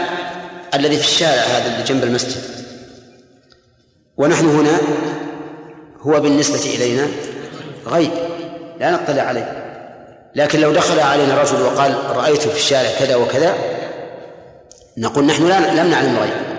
[0.74, 2.42] الذي في الشارع هذا اللي جنب المسجد
[4.16, 4.78] ونحن هنا
[6.00, 7.06] هو بالنسبة إلينا
[7.86, 8.10] غيب
[8.80, 9.60] لا نطلع عليه.
[10.34, 13.54] لكن لو دخل علينا رجل وقال رأيته في الشارع كذا وكذا
[14.98, 16.50] نقول نحن لا لم نعلم الغيب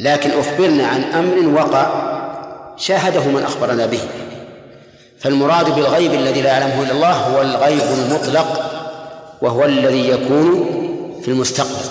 [0.00, 2.12] لكن أخبرنا عن أمر وقع
[2.76, 4.00] شاهده من أخبرنا به.
[5.22, 8.70] فالمراد بالغيب الذي لا يعلمه إلا الله هو الغيب المطلق
[9.42, 10.70] وهو الذي يكون
[11.22, 11.90] في المستقبل.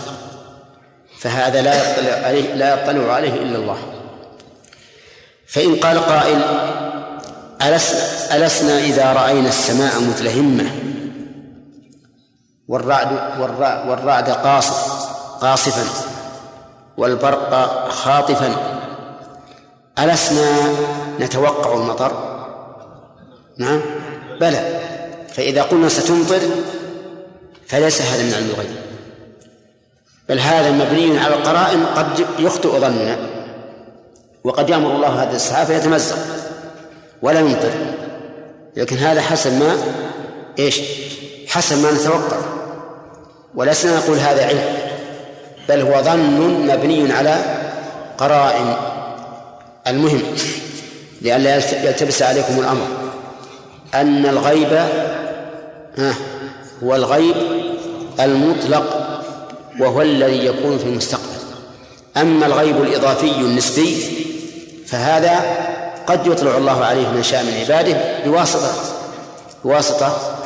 [1.19, 3.77] فهذا لا يطلع عليه لا يطلع عليه إلا الله.
[5.47, 6.41] فإن قال قائل
[8.31, 10.71] ألسنا إذا رأينا السماء متلهمة؟
[12.67, 15.07] والرعد والرعد, والرعد قاصف
[15.41, 15.83] قاصفا
[16.97, 18.55] والبرق خاطفا.
[19.99, 20.73] ألسنا
[21.19, 22.30] نتوقع المطر؟
[23.57, 23.81] نعم؟
[24.41, 24.79] بلى.
[25.33, 26.39] فإذا قلنا ستمطر
[27.67, 28.75] فليس هذا من علم الغيب.
[30.29, 33.17] بل هذا مبني على القرائن قد يخطئ ظننا
[34.43, 36.17] وقد يأمر الله هذا السحاب فيتمزق
[37.21, 37.71] ولا يمطر.
[38.75, 39.77] لكن هذا حسب ما
[40.59, 40.81] إيش؟
[41.47, 42.37] حسب ما نتوقع.
[43.55, 44.75] ولسنا نقول هذا علم.
[45.69, 47.37] بل هو ظن مبني على
[48.17, 48.75] قرائن.
[49.87, 50.21] المهم
[51.21, 53.00] لئلا يلتبس عليكم الأمر.
[53.93, 54.87] أن الغيب
[56.83, 57.35] هو الغيب
[58.19, 59.11] المطلق
[59.79, 61.41] وهو الذي يكون في المستقبل.
[62.17, 63.95] أما الغيب الإضافي النسبي
[64.87, 65.39] فهذا
[66.07, 68.71] قد يطلع الله عليه من شاء من عباده بواسطة
[69.63, 70.37] بواسطة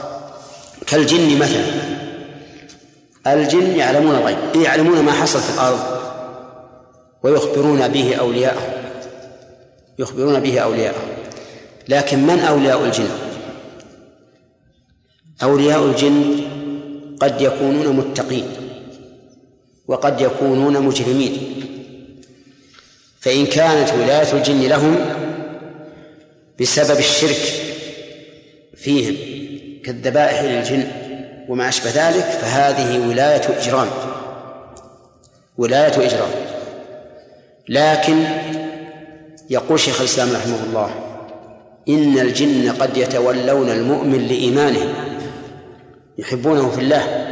[0.87, 1.65] كالجن مثلا.
[3.27, 5.79] الجن يعلمون الغيب يعلمون ما حصل في الأرض
[7.23, 8.73] ويخبرون به أولياءهم
[9.99, 11.07] يخبرون به أولياءهم
[11.89, 13.07] لكن من أولياء الجن؟
[15.43, 16.41] أولياء الجن
[17.19, 18.45] قد يكونون متقين
[19.87, 21.37] وقد يكونون مجرمين.
[23.19, 24.95] فإن كانت ولاية الجن لهم
[26.61, 27.41] بسبب الشرك
[28.75, 29.15] فيهم
[29.83, 30.87] كالذبائح للجن
[31.49, 33.87] وما أشبه ذلك فهذه ولاية إجرام.
[35.57, 36.29] ولاية إجرام.
[37.69, 38.25] لكن
[39.49, 40.89] يقول شيخ الإسلام رحمه الله
[41.89, 44.93] إن الجن قد يتولون المؤمن لإيمانه
[46.17, 47.25] يحبونه في الله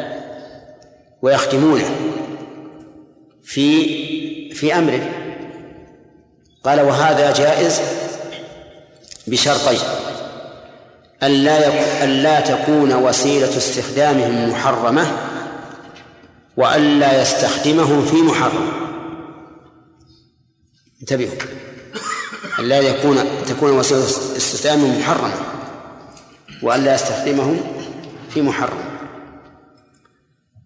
[1.22, 1.96] ويخدمونه
[3.44, 3.84] في
[4.54, 5.10] في أمره.
[6.64, 7.82] قال وهذا جائز
[9.28, 9.80] بشرطين
[11.24, 15.06] ألا ألا تكون وسيلة استخدامهم محرمة
[16.58, 18.72] وألا يستخدمهم في محرم
[21.02, 21.38] انتبهوا.
[22.60, 23.18] ألا يكون
[23.48, 24.04] تكون وسيلة
[24.38, 25.34] استخدامهم محرمة
[26.62, 27.83] وألا يستخدمهم
[28.34, 29.00] في محرم.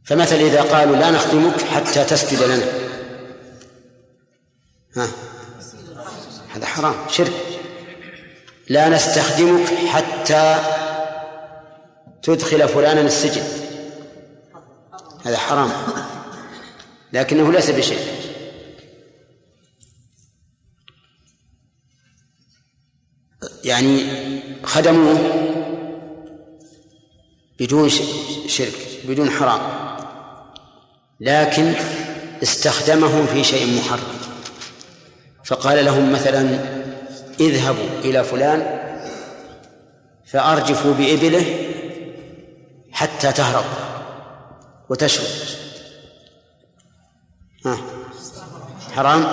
[0.04, 2.66] فمثل إذا قالوا لا نخدمك حتى تسجد لنا.
[4.96, 5.08] ها؟
[6.56, 7.34] هذا حرام شرك.
[8.70, 10.60] لا نستخدمك حتى
[12.24, 13.44] تدخل فلانا السجن.
[15.26, 15.72] هذا حرام.
[17.14, 18.18] لكنه ليس بشيء
[23.64, 24.06] يعني
[24.64, 25.47] خدموه
[27.60, 27.90] بدون
[28.48, 29.62] شرك بدون حرام.
[31.20, 31.74] لكن
[32.44, 34.18] استخدمهم في شيء محرم.
[35.46, 36.60] فقال لهم مثلا
[37.40, 38.80] اذهبوا إلى فلان
[40.26, 41.70] فأرجفوا بإبله
[42.92, 43.66] حتى تهرب
[44.90, 45.28] وتشرب.
[47.66, 47.78] ها؟
[48.96, 49.28] حرام؟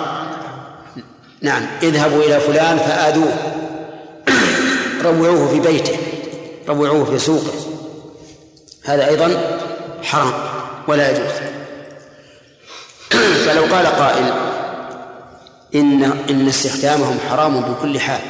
[1.41, 1.67] نعم.
[1.83, 3.33] اذهبوا إلى فلان فآذوه.
[5.03, 5.97] روعوه في بيته
[6.67, 7.74] روعوه في سوقه.
[8.85, 9.59] هذا أيضا
[10.03, 10.33] حرام
[10.87, 11.31] ولا يجوز.
[13.45, 14.33] فلو قال قائل
[15.75, 18.21] إن إن استخدامهم حرام بكل حال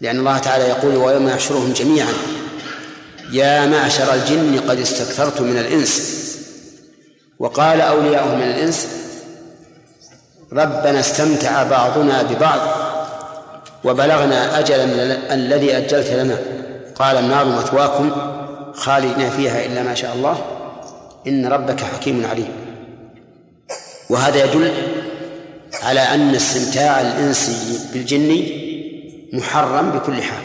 [0.00, 2.12] لأن الله تعالى يقول ويوم يحشرهم جميعا
[3.32, 6.16] يا معشر الجن قد استكثرتم من الإنس.
[7.38, 8.88] وقال أولياؤه من الإنس
[10.52, 12.60] ربنا استمتع بعضنا ببعض
[13.84, 14.84] وبلغنا أجلا
[15.34, 16.55] الذي أجلت لنا.
[16.98, 18.10] قال النار مثواكم
[18.74, 20.44] خالدين فيها إلا ما شاء الله.
[21.26, 22.48] إن ربك حكيم عليم.
[24.10, 24.72] وهذا يدل
[25.82, 27.50] على أن استمتاع الإنس
[27.92, 28.46] بالجن
[29.32, 30.42] محرم بكل حال.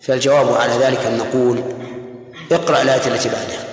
[0.00, 1.62] فالجواب على ذلك أن نقول
[2.52, 3.64] اقرأ الآية التي بعدها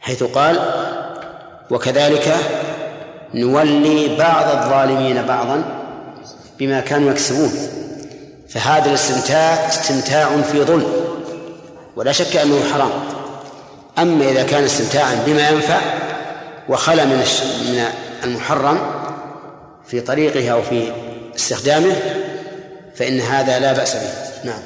[0.00, 0.58] حيث قال
[1.70, 2.36] وكذلك
[3.34, 5.64] نولي بعض الظالمين بعضا
[6.58, 7.79] بما كانوا يكسبون.
[8.50, 10.92] فهذا الاستمتاع استمتاع في ظلم
[11.96, 12.90] ولا شك أنه حرام
[13.98, 15.80] أما إذا كان استمتاعا بما ينفع
[16.68, 17.24] وخلى من
[17.64, 17.84] من
[18.24, 19.00] المحرم
[19.86, 20.92] في طريقه أو في
[21.36, 21.96] استخدامه
[22.96, 24.12] فإن هذا لا بأس به
[24.44, 24.62] نعم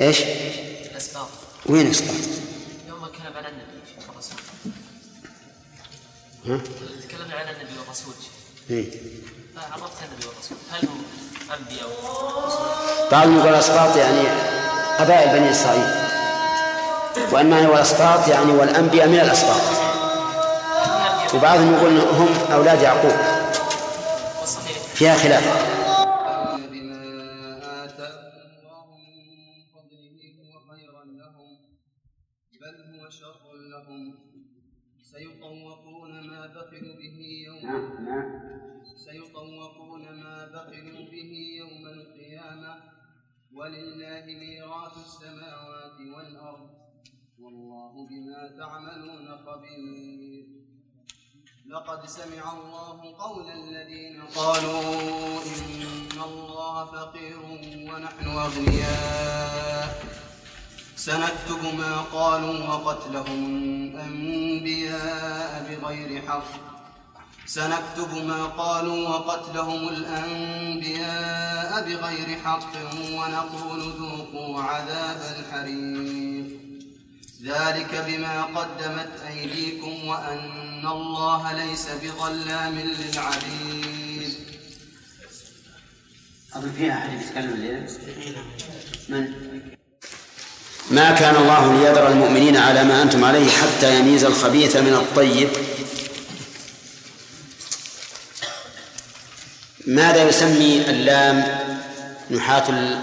[0.00, 0.22] إيش؟
[0.90, 1.28] الاسقاط
[1.66, 2.10] وين اسقاط؟
[2.88, 4.38] يوم كلم على النبي والرسول
[6.46, 6.60] ها؟
[7.08, 8.14] تكلمنا على النبي والرسول
[8.70, 8.90] إيه؟
[13.10, 14.28] بعضهم يقول الأسقاط يعني
[14.98, 16.06] قبائل بني إسرائيل.
[17.32, 19.60] وان معنى والاسقاط يعني والأنبياء من الأسقاط.
[21.34, 23.16] وبعضهم يقول هم أولاد يعقوب.
[24.94, 25.76] فيها خلاف.
[35.12, 37.15] سيطوقون ما بخلوا به
[39.96, 42.74] سيطوقون ما بخلوا به يوم القيامة
[43.52, 46.70] ولله ميراث السماوات والأرض
[47.38, 50.44] والله بما تعملون خبير.
[51.66, 57.40] لقد سمع الله قول الذين قالوا إن الله فقير
[57.92, 60.04] ونحن أغنياء.
[60.96, 63.44] سنكتب ما قالوا وقتلهم
[63.94, 66.75] الأنبياء بغير حق.
[67.46, 72.72] سنكتب ما قالوا وقتلهم الأنبياء بغير حق
[73.12, 76.46] ونقول ذوقوا عذاب الحريق.
[77.44, 84.34] ذلك بما قدمت أيديكم وأن الله ليس بظلام للعبيد.
[86.54, 87.86] أظن فيها أحد يتكلم الليلة
[89.08, 89.32] من؟
[90.90, 95.48] ما كان الله ليذر المؤمنين على ما أنتم عليه حتى يميز الخبيث من الطيب.
[99.86, 101.44] ماذا يسمي اللام
[102.30, 103.00] نحاة ال-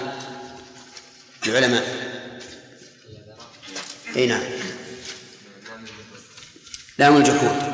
[1.47, 1.83] العلماء؟
[4.15, 4.43] أي نعم.
[6.97, 7.73] لام الجحود.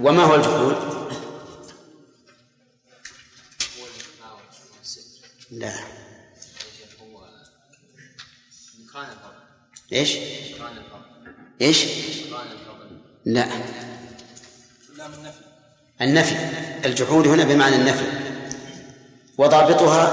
[0.00, 0.90] وما هو الجحود؟
[5.50, 5.72] لا.
[9.92, 10.16] إيش؟
[11.60, 11.84] إيش؟
[13.26, 13.48] لا.
[16.00, 16.34] النفي.
[16.84, 18.29] الجحود هنا بمعنى النفي.
[19.40, 20.12] وضابطها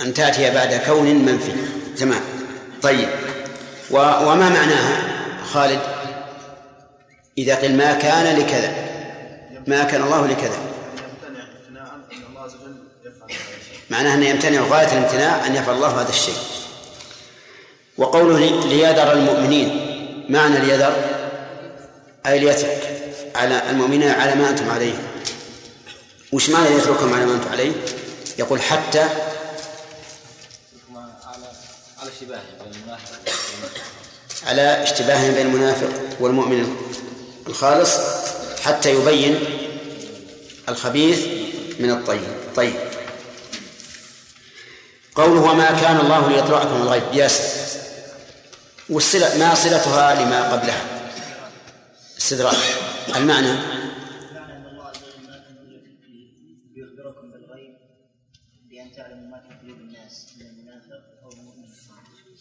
[0.00, 1.52] أن تأتي بعد كون منفي.
[1.96, 2.20] تمام.
[2.82, 3.08] طيب.
[3.90, 5.02] وما معناها؟
[5.52, 5.80] خالد.
[7.38, 8.72] إذا قيل ما كان لكذا.
[9.66, 10.58] ما كان الله لكذا.
[10.58, 15.56] يمتنع امتناعا ان الله عز وجل يفعل هذا الشيء معناها أن يمتنع غاية الامتناع أن
[15.56, 16.34] يفعل الله هذا الشيء.
[17.98, 19.70] وقوله لي- ليذر المؤمنين.
[20.28, 20.96] معنى ليذر
[22.26, 22.96] أي ليترك
[23.34, 24.94] على المؤمنين على ما أنتم عليه.
[26.32, 27.72] وش معنى يتركهم على ما أنتم عليه؟
[28.38, 29.08] يقول حتى
[34.46, 35.88] على اشتباه بين المنافق
[36.20, 36.76] والمؤمن
[37.46, 37.90] الخالص
[38.64, 39.38] حتى يبين
[40.68, 41.18] الخبيث
[41.78, 42.20] من الطيب.
[42.56, 42.74] طيب.
[45.14, 47.02] قوله وما كان الله ليطلعكم الغيب.
[47.12, 47.42] ياسر
[48.88, 50.84] والصلة ما صلتها لما قبلها؟
[52.18, 52.56] استدراك.
[53.16, 53.79] المعنى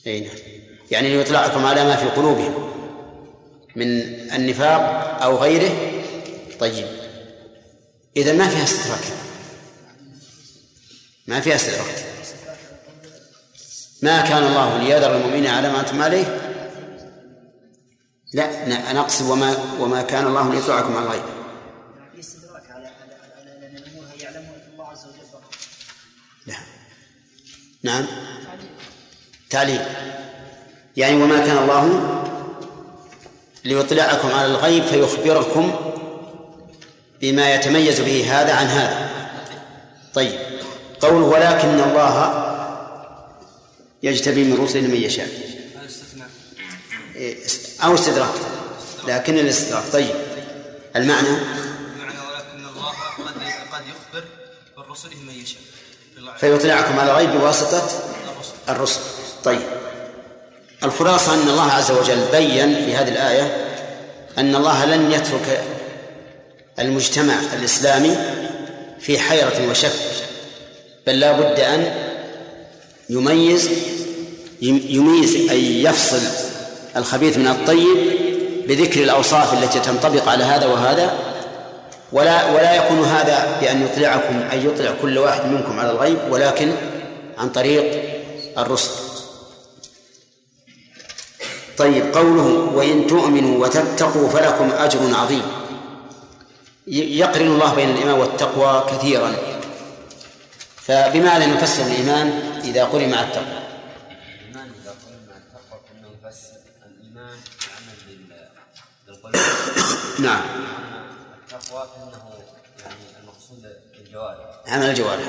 [0.08, 0.36] أي نعم.
[0.92, 2.70] يعني ليطلعكم على ما في قلوبهم
[3.76, 3.88] من
[4.34, 4.80] النفاق
[5.24, 5.72] أو غيره.
[6.60, 6.88] طيب.
[8.18, 9.04] إذا ما فيها استدراك
[11.28, 12.06] ما فيها استدراك
[14.02, 16.26] ما كان الله ليذر المؤمنين على ما أنتم عليه؟
[18.34, 18.66] لا.
[18.68, 21.24] ن- نقصد وما وما كان الله ليطلعكم على الغيب
[27.84, 28.06] نعم.
[29.50, 29.82] تعليل.
[30.98, 32.06] يعني وما كان الله
[33.66, 35.76] ليطلعكم على الغيب فيخبركم
[37.22, 39.10] بما يتميز به هذا عن هذا.
[40.14, 40.40] طيب.
[41.02, 42.46] قوله ولكن الله
[44.04, 45.30] يجتبي من رسله من يشاء.
[47.16, 47.38] إيه،
[47.84, 48.34] أو استدراك.
[49.08, 49.84] لكن الاستدراك.
[49.92, 50.16] طيب.
[50.96, 53.34] المعنى؟ بمعنى ولكن الله قد
[53.72, 54.26] قد يخبر
[54.78, 55.69] برسله من يشاء.
[56.38, 57.84] فيطلعكم على الغيب بواسطة
[58.70, 59.00] الرسل.
[59.44, 59.62] طيب.
[60.84, 63.68] الخلاصة أن الله عز وجل بين في هذه الآية
[64.38, 65.64] أن الله لن يترك
[66.80, 68.18] المجتمع الإسلامي
[69.00, 69.92] في حيرة وشك
[71.08, 71.94] بل لا بد أن
[73.10, 73.70] يميز
[74.62, 76.22] يميز أي يفصل
[76.98, 77.98] الخبيث من الطيب
[78.68, 81.14] بذكر الأوصاف التي تنطبق على هذا وهذا
[82.12, 86.72] ولا ولا يكون هذا بأن يطلعكم أن يطلع كل واحد منكم على الغيب ولكن
[87.38, 88.04] عن طريق
[88.58, 88.92] الرسل.
[91.78, 95.44] طيب قوله وإن تؤمنوا وتتقوا فلكم أجر عظيم.
[96.88, 99.36] يقرن الله بين الإيمان والتقوى كثيرا.
[100.76, 102.28] فبماذا نفسر الإيمان
[102.64, 104.96] إذا قرن مع التقوى؟ الإيمان إذا
[105.30, 107.38] مع التقوى فإنه يفسر الإيمان
[110.20, 110.69] نعم.
[114.66, 115.26] يعني عمل الجوارح.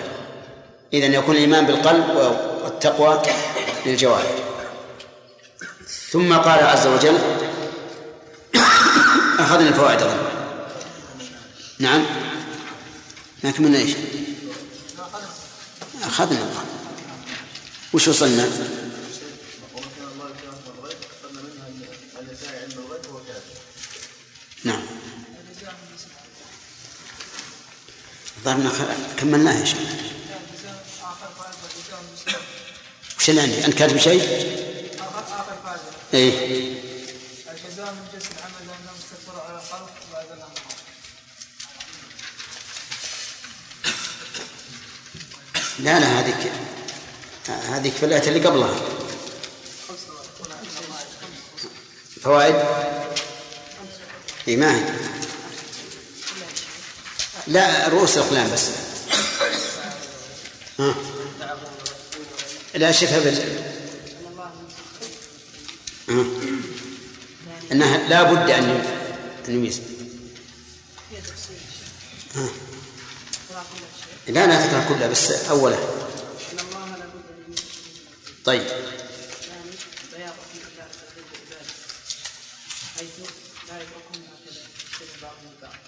[0.92, 2.16] إذا يكون الإيمان بالقلب
[2.64, 3.22] والتقوى
[3.86, 4.34] للجوارح.
[6.10, 7.18] ثم قال عز وجل
[9.38, 10.18] أخذنا الفوائد أظن.
[11.78, 12.06] نعم.
[13.44, 13.92] ما كملنا إيش؟
[16.02, 16.50] أخذنا.
[17.92, 18.48] وش وصلنا؟
[24.64, 24.82] نعم
[28.54, 29.78] خ- كملناها يا شيخ.
[33.18, 34.22] وش اللي عندي؟ أنت كاتب شيء؟
[35.00, 35.80] آخر
[36.14, 36.30] إيه.
[37.50, 39.90] الجزاء من جنس العمل لأنه مستقر على الخلق
[40.34, 40.50] الأمر
[45.78, 46.52] لا لا هذيك
[47.48, 48.74] هذيك في الآية اللي قبلها.
[52.22, 52.54] فوائد؟
[54.48, 54.84] اي ما هي.
[57.50, 58.68] لا رؤوس الأقلام بس.
[60.78, 60.94] ها؟
[62.74, 63.38] لا شفها بال
[66.08, 66.24] ها.
[67.72, 68.64] إنها لا بد أن
[69.48, 69.80] أن يميز.
[74.28, 75.78] لا لا تقرا كلها بس اوله
[78.44, 78.62] طيب.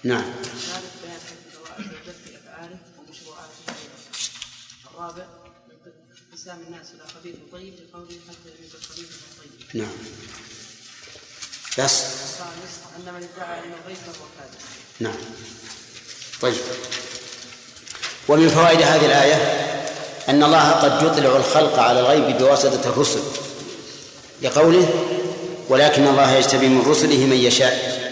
[0.03, 0.42] بياض
[6.43, 9.93] انقسام الناس إلى خبيث وطيب لقوله حتى يميز الخبيث من الطيب نعم.
[11.79, 12.03] بس
[12.97, 14.59] أن من ادعى أن الغيب فهو كاذب.
[14.99, 15.15] نعم.
[16.41, 16.55] طيب.
[18.27, 19.35] ومن فوائد هذه الآية
[20.29, 23.21] أن الله قد يطلع الخلق على الغيب بواسطة الرسل
[24.41, 24.87] لقوله
[25.69, 28.03] ولكن الله يجتبي من رسله من يشاء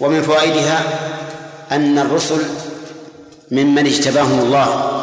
[0.00, 1.08] ومن فوائدها
[1.70, 2.44] أن الرسل
[3.50, 4.94] ممن اجتباهم الله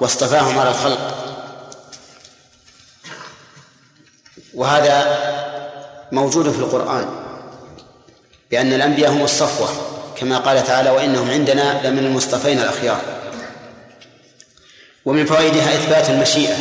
[0.00, 1.13] واصطفاهم على الخلق
[4.54, 5.18] وهذا
[6.12, 7.06] موجود في القرآن
[8.50, 9.68] بأن الأنبياء هم الصفوة
[10.16, 13.00] كما قال تعالى وإنهم عندنا لمن المصطفين الأخيار
[15.04, 16.56] ومن فوائدها إثبات المشيئة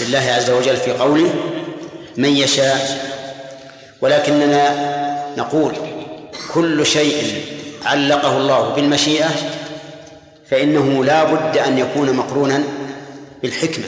[0.00, 1.34] لله عز وجل في قوله
[2.16, 3.12] من يشاء
[4.00, 4.92] ولكننا
[5.36, 5.74] نقول
[6.54, 7.44] كل شيء
[7.84, 9.30] علقه الله بالمشيئة
[10.50, 12.62] فإنه لا بد أن يكون مقرونا
[13.42, 13.84] بالحكمة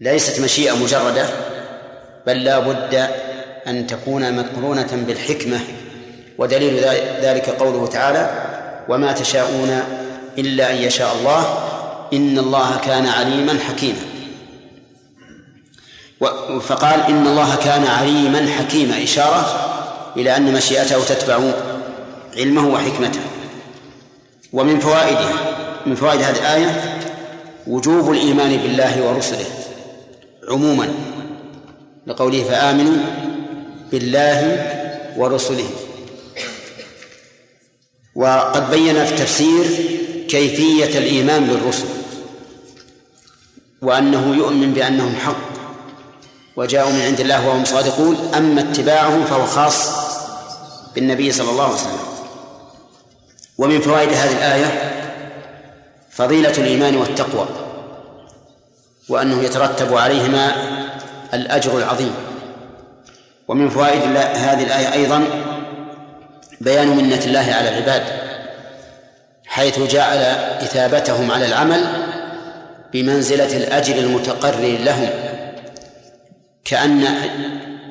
[0.00, 1.49] ليست مشيئة مجردة
[2.26, 3.08] بل لا بد
[3.66, 5.60] أن تكون مقرونة بالحكمة
[6.38, 6.84] ودليل
[7.22, 8.30] ذلك قوله تعالى
[8.88, 9.82] وما تشاءون
[10.38, 11.58] إلا أن يشاء الله
[12.12, 13.98] إن الله كان عليما حكيما.
[16.60, 19.02] فقال إن الله كان عليما حكيما.
[19.02, 19.46] إشارة
[20.16, 21.40] إلى أن مشيئته تتبع
[22.36, 23.20] علمه وحكمته.
[24.52, 25.32] ومن فوائدها
[25.86, 27.00] من فوائد هذه الآية
[27.66, 29.46] وجوب الإيمان بالله ورسله
[30.48, 30.88] عموما.
[32.10, 32.96] لقوله فآمنوا
[33.92, 34.40] بالله
[35.16, 35.70] ورسله.
[38.14, 39.64] وقد بين في التفسير
[40.28, 41.86] كيفية الإيمان بالرسل
[43.82, 45.50] وأنه يؤمن بأنهم حق
[46.56, 49.88] وجاءوا من عند الله وهم صادقون أما اتباعهم فهو خاص
[50.94, 52.00] بالنبي صلى الله عليه وسلم.
[53.58, 54.70] ومن فوائد هذه الآية
[56.10, 57.46] فضيلة الإيمان والتقوى
[59.08, 60.79] وأنه يترتب عليهما
[61.34, 62.14] الأجر العظيم.
[63.48, 65.24] ومن فوائد هذه الآية أيضا
[66.60, 68.02] بيان منة الله على العباد
[69.46, 70.18] حيث جعل
[70.62, 71.86] إثابتهم على العمل
[72.92, 75.08] بمنزلة الأجر المتقرر لهم.
[76.64, 77.04] كأن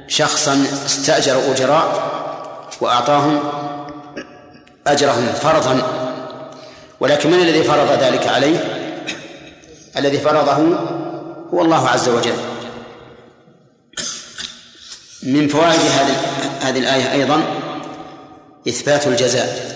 [0.08, 2.10] شخصا استأجر أجراء
[2.82, 3.40] وأعطاهم
[4.88, 5.82] أجرهم فرضا.
[7.00, 8.58] ولكن من الذي فرض ذلك عليه؟
[9.98, 10.78] الذي فرضه
[11.54, 12.49] هو الله عز وجل.
[15.24, 16.16] من فوائد هذه
[16.62, 17.44] هذه الآية أيضا
[18.68, 19.70] إثبات الجزاء.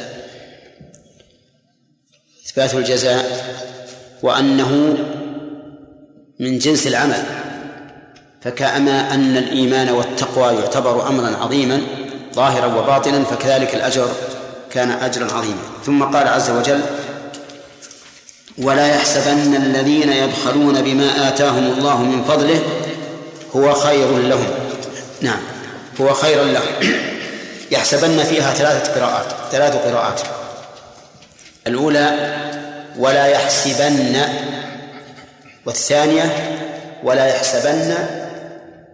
[2.45, 3.45] إثبات الجزاء
[4.23, 4.97] وأنه
[6.39, 7.23] من جنس العمل.
[8.41, 11.81] فكأما أن الإيمان والتقوى يعتبر أمرا عظيما
[12.33, 14.07] ظاهرا وباطنا فكذلك الأجر
[14.71, 15.61] كان أجرا عظيما.
[15.85, 16.81] ثم قال عز وجل
[18.57, 22.59] ولا يحسبن الذين يبخلون بما آتاهم الله من فضله
[23.55, 24.62] هو خير لهم.
[25.24, 25.39] نعم.
[26.01, 26.63] هو خير لهم
[27.71, 30.21] يحسبن فيها ثلاثة قراءات ثلاث قراءات.
[31.67, 32.36] الأولى
[32.97, 34.21] ولا يحسبن.
[35.65, 36.57] والثانية
[37.03, 37.95] ولا يحسبن.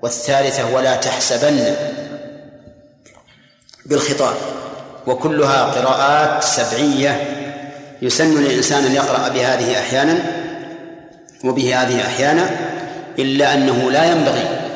[0.02, 1.76] والثالثة ولا تحسبن.
[3.86, 4.36] بالخطاب.
[5.08, 7.40] وكلها قراءات سبعية
[8.02, 10.18] يسن للإنسان أن يقرأ بهذه أحيانا
[11.44, 12.50] وبه هذه أحيانا
[13.20, 14.69] إلا أنه لا ينبغي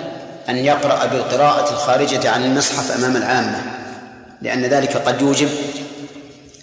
[0.49, 3.61] أن يقرأ بالقراءة الخارجة عن المصحف أمام العامة
[4.41, 5.49] لأن ذلك قد يوجب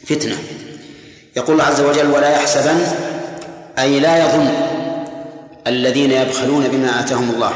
[0.06, 0.38] فتنة.
[1.36, 2.80] يقول الله عز وجل ولا يحسبن
[3.78, 4.48] أي لا يظن
[5.66, 7.52] الذين يبخلون بما آتاهم الله.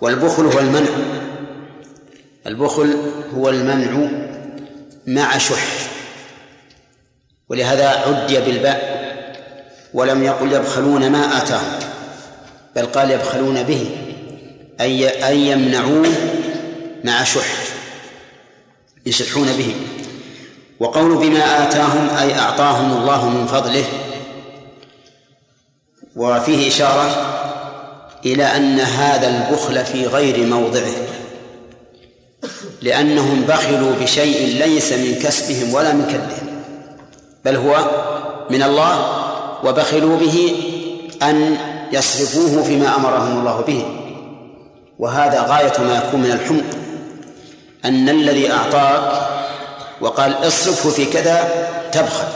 [0.00, 0.90] والبخل هو المنع.
[2.46, 2.96] البخل
[3.36, 4.10] هو المنع
[5.06, 5.88] مع شح.
[7.48, 8.98] ولهذا عدي بالباء
[9.94, 11.78] ولم يقل يبخلون ما آتاهم
[12.76, 14.07] بل قال يبخلون به.
[14.80, 16.14] أي أن يمنعوه
[17.04, 17.46] مع شح
[19.06, 19.74] يشحون به.
[20.80, 23.84] وقول بما آتاهم أي أعطاهم الله من فضله.
[26.16, 27.34] وفيه إشارة
[28.26, 30.94] إلى أن هذا البخل في غير موضعه.
[32.82, 36.62] لأنهم بخلوا بشيء ليس من كسبهم ولا من كدهم.
[37.44, 37.90] بل هو
[38.50, 39.24] من الله
[39.64, 40.56] وبخلوا به
[41.22, 41.56] أن
[41.92, 44.07] يصرفوه فيما أمرهم الله به.
[44.98, 46.64] وهذا غاية ما يكون من الحمق.
[47.84, 49.28] أن الذي أعطاك
[50.00, 51.48] وقال اصرفه في كذا
[51.92, 52.28] تبخل.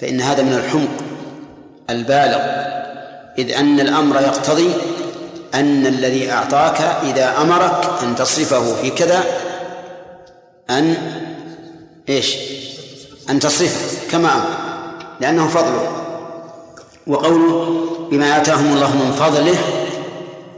[0.00, 0.88] فإن هذا من الحمق
[1.90, 2.40] البالغ.
[3.38, 4.70] إذ أن الأمر يقتضي
[5.54, 9.24] أن الذي أعطاك إذا أمرك أن تصرفه في كذا
[10.70, 10.96] أن
[12.08, 12.36] إيش؟
[13.30, 14.50] أن تصرفه كما أمر.
[15.20, 15.92] لأنه فضله.
[17.06, 19.77] وقوله بما آتاهم الله من فضله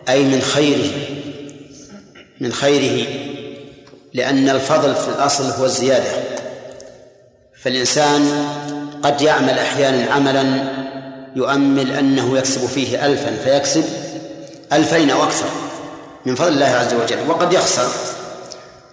[0.08, 0.90] أي من خيره
[2.40, 3.06] من خيره
[4.14, 6.10] لأن الفضل في الأصل هو الزيادة.
[7.62, 8.48] فالإنسان
[9.02, 10.64] قد يعمل أحيانا عملا
[11.36, 13.84] يؤمل أنه يكسب فيه ألفا فيكسب
[14.72, 15.48] ألفين أو أكثر
[16.26, 17.88] من فضل الله عز وجل وقد يخسر.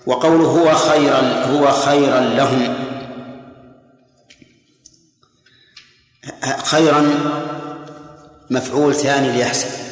[0.05, 2.75] وقوله هو خيرا هو خيرا لهم.
[6.63, 7.13] خيرا
[8.49, 9.86] مفعول ثاني ليحسب.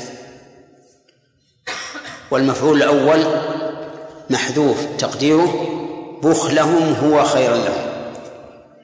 [2.36, 3.20] والمفعول الأول
[4.30, 5.68] محذوف تقديره
[6.24, 7.86] بخلهم هو خيرا لهم.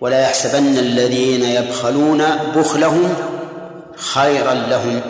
[0.01, 2.23] ولا يحسبن الذين يبخلون
[2.55, 3.13] بخلهم
[3.95, 5.01] خيرا لهم.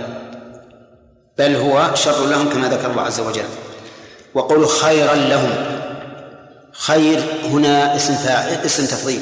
[1.38, 3.44] بل هو شر لهم كما ذكر الله عز وجل.
[4.34, 5.50] وقول خيرا لهم
[6.72, 8.14] خير هنا اسم
[8.66, 9.22] اسم تفضيل.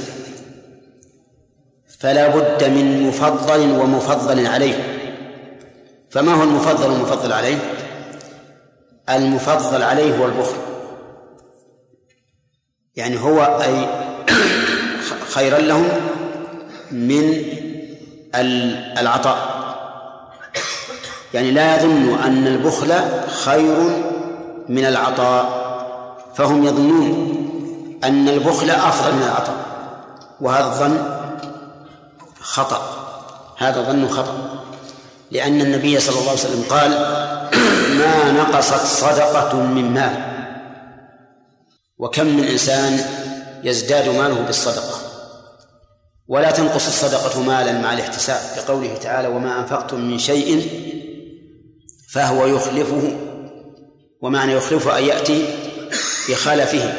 [2.00, 4.84] فلا بد من مفضل ومفضل عليه.
[6.10, 7.58] فما هو المفضل والمفضل عليه؟
[9.10, 10.58] المفضل عليه هو البخل.
[12.96, 13.88] يعني هو أي
[15.30, 15.88] خيرا لهم
[16.92, 17.44] من
[18.98, 19.60] العطاء.
[21.34, 22.94] يعني لا يظن أن البخل
[23.30, 23.78] خير
[24.70, 25.70] من العطاء
[26.36, 27.40] فهم يظنون
[28.04, 29.56] أن البخل أفضل من العطاء
[30.42, 31.20] وهذا الظن
[32.42, 32.82] خطأ.
[33.58, 34.59] هذا ظن خطأ.
[35.32, 36.92] لأن النبي صلى الله عليه وسلم قال
[38.00, 40.30] ما نقصت صدقة من مال
[41.98, 43.00] وكم من إنسان
[43.64, 45.00] يزداد ماله بالصدقة
[46.28, 50.70] ولا تنقص الصدقة مالا مع الاحتساب لقوله تعالى وما أنفقتم من شيء
[52.10, 53.18] فهو يخلفه
[54.22, 55.46] ومعنى يخلفه أن يأتي
[56.30, 56.94] بخلفه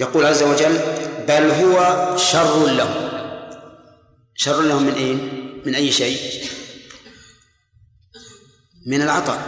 [0.00, 0.78] يقول عز وجل
[1.28, 3.10] بل هو شر لهم
[4.34, 5.18] شر لهم من أين؟
[5.66, 6.18] من أي شيء؟
[8.90, 9.38] من العطاء.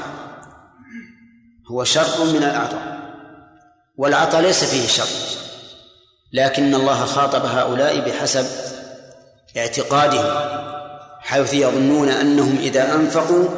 [1.70, 3.02] هو شر من العطاء.
[3.96, 5.38] والعطاء ليس فيه شر
[6.32, 8.46] لكن الله خاطب هؤلاء بحسب
[9.56, 10.26] اعتقادهم
[11.20, 13.48] حيث يظنون أنهم إذا أنفقوا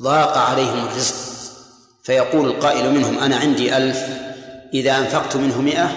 [0.00, 1.14] ضاق عليهم الرزق.
[2.04, 3.98] فيقول القائل منهم أنا عندي ألف
[4.74, 5.90] إذا أنفقت منه مئة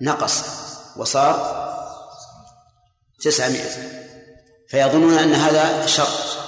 [0.00, 0.44] نقص
[0.96, 1.64] وصار
[3.20, 3.70] تسعمائة
[4.68, 6.43] فيظنون أن هذا شر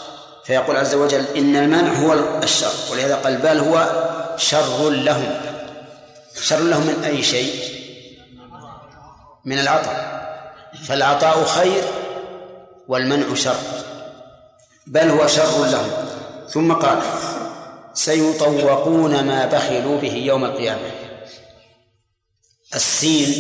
[0.47, 3.87] فيقول عز وجل إن المنع هو الشر ولهذا قال بل هو
[4.37, 5.41] شر لهم.
[6.41, 7.55] شر لهم من أي شيء؟
[9.45, 10.17] من العطاء.
[10.85, 11.83] فالعطاء خير
[12.89, 13.57] والمنع شر.
[14.87, 15.91] بل هو شر لهم.
[16.49, 17.03] ثم قال
[17.95, 20.91] سيطوقون ما بخلوا به يوم القيامة.
[22.75, 23.35] السين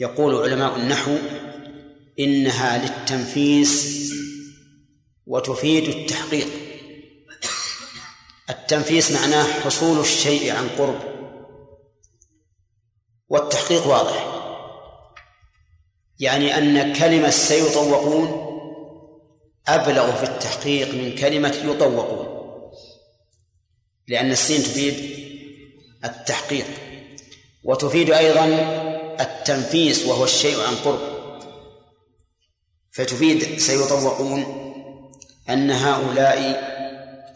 [0.00, 1.16] يقول علماء النحو
[2.18, 4.09] إنها للتنفيس
[5.30, 6.48] وتفيد التحقيق.
[8.50, 11.00] التنفيس معناه حصول الشيء عن قرب.
[13.28, 14.42] والتحقيق واضح.
[16.18, 18.46] يعني أن كلمة سيطوقون
[19.68, 22.26] أبلغ في التحقيق من كلمة يطوقون.
[24.08, 24.94] لأن السين تفيد
[26.04, 26.66] التحقيق.
[27.64, 28.44] وتفيد أيضا
[29.20, 31.00] التنفيس وهو الشيء عن قرب.
[32.92, 34.69] فتفيد سيطوقون
[35.52, 36.70] أن هؤلاء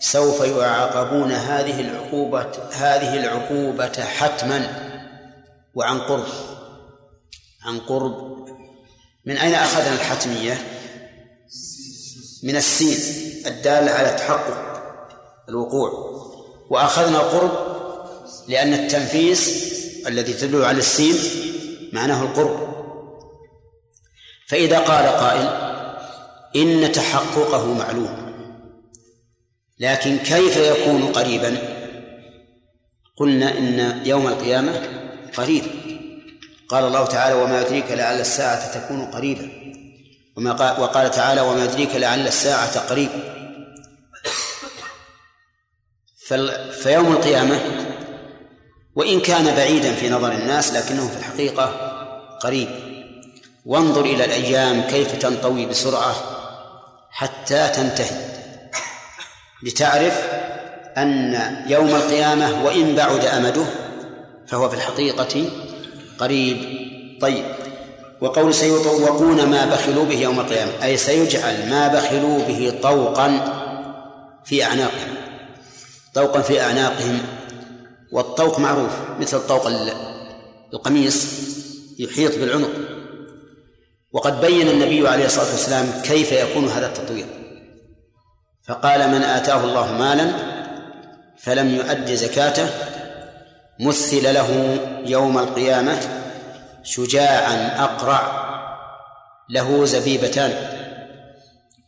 [0.01, 4.67] سوف يعاقبون هذه العقوبة هذه العقوبة حتما
[5.75, 6.27] وعن قرب.
[7.65, 8.35] عن قرب.
[9.27, 10.63] من أين أخذنا الحتمية؟
[12.43, 12.97] من السين
[13.47, 14.83] الدالة على تحقق
[15.49, 15.91] الوقوع.
[16.71, 17.75] وأخذنا القرب
[18.49, 19.75] لأن التنفيس
[20.07, 21.17] الذي تدل على السين
[21.93, 22.75] معناه القرب.
[24.49, 25.64] فإذا قال قائل
[26.57, 28.35] إن تحققه معلوم.
[29.79, 31.59] لكن كيف يكون قريبا؟
[33.17, 34.83] قلنا إن يوم القيامة
[35.37, 35.65] قريب.
[36.69, 39.51] قال الله تعالى وما يدريك لعل الساعة تكون قريبا.
[40.37, 43.11] وما قال وقال تعالى وما يدريك لعل الساعة قريب.
[46.83, 47.61] فيوم القيامة
[48.95, 51.67] وإن كان بعيدا في نظر الناس لكنه في الحقيقة
[52.41, 52.69] قريب.
[53.65, 56.34] وانظر إلى الأيام كيف تنطوي بسرعة.
[57.17, 58.17] حتى تنتهي.
[59.63, 60.23] لتعرف
[60.97, 61.35] أن
[61.69, 63.65] يوم القيامة وإن بعد أمده
[64.47, 65.51] فهو في الحقيقة
[66.19, 66.57] قريب.
[67.21, 67.45] طيب
[68.21, 73.29] وقول سيطوقون ما بخلوا به يوم القيامة أي سيجعل ما بخلوا به طوقا
[74.45, 75.15] في أعناقهم.
[76.15, 77.19] طوقا في أعناقهم
[78.13, 79.67] والطوق معروف مثل طوق
[80.73, 81.27] القميص
[81.99, 82.71] يحيط بالعنق.
[84.15, 87.27] وقد بين النبي عليه الصلاة والسلام كيف يكون هذا التطوير.
[88.69, 90.33] فقال من آتاه الله مالا
[91.39, 92.69] فلم يؤد زكاته
[93.81, 95.99] مثل له يوم القيامة
[96.83, 98.45] شجاعا أقرع
[99.51, 100.53] له زبيبتان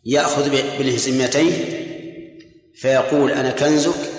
[0.05, 1.53] يأخذ بالهزمتين
[2.75, 4.11] فيقول أنا كنزك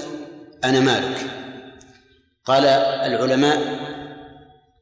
[0.64, 1.18] أنا مالك.
[2.46, 3.60] قال العلماء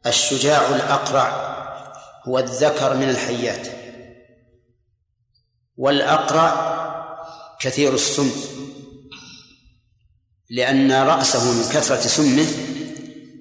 [0.05, 1.55] الشجاع الأقرع
[2.27, 3.67] هو الذكر من الحيات.
[5.77, 6.75] والأقرع
[7.59, 8.31] كثير السم
[10.49, 12.47] لأن رأسه من كثرة سمه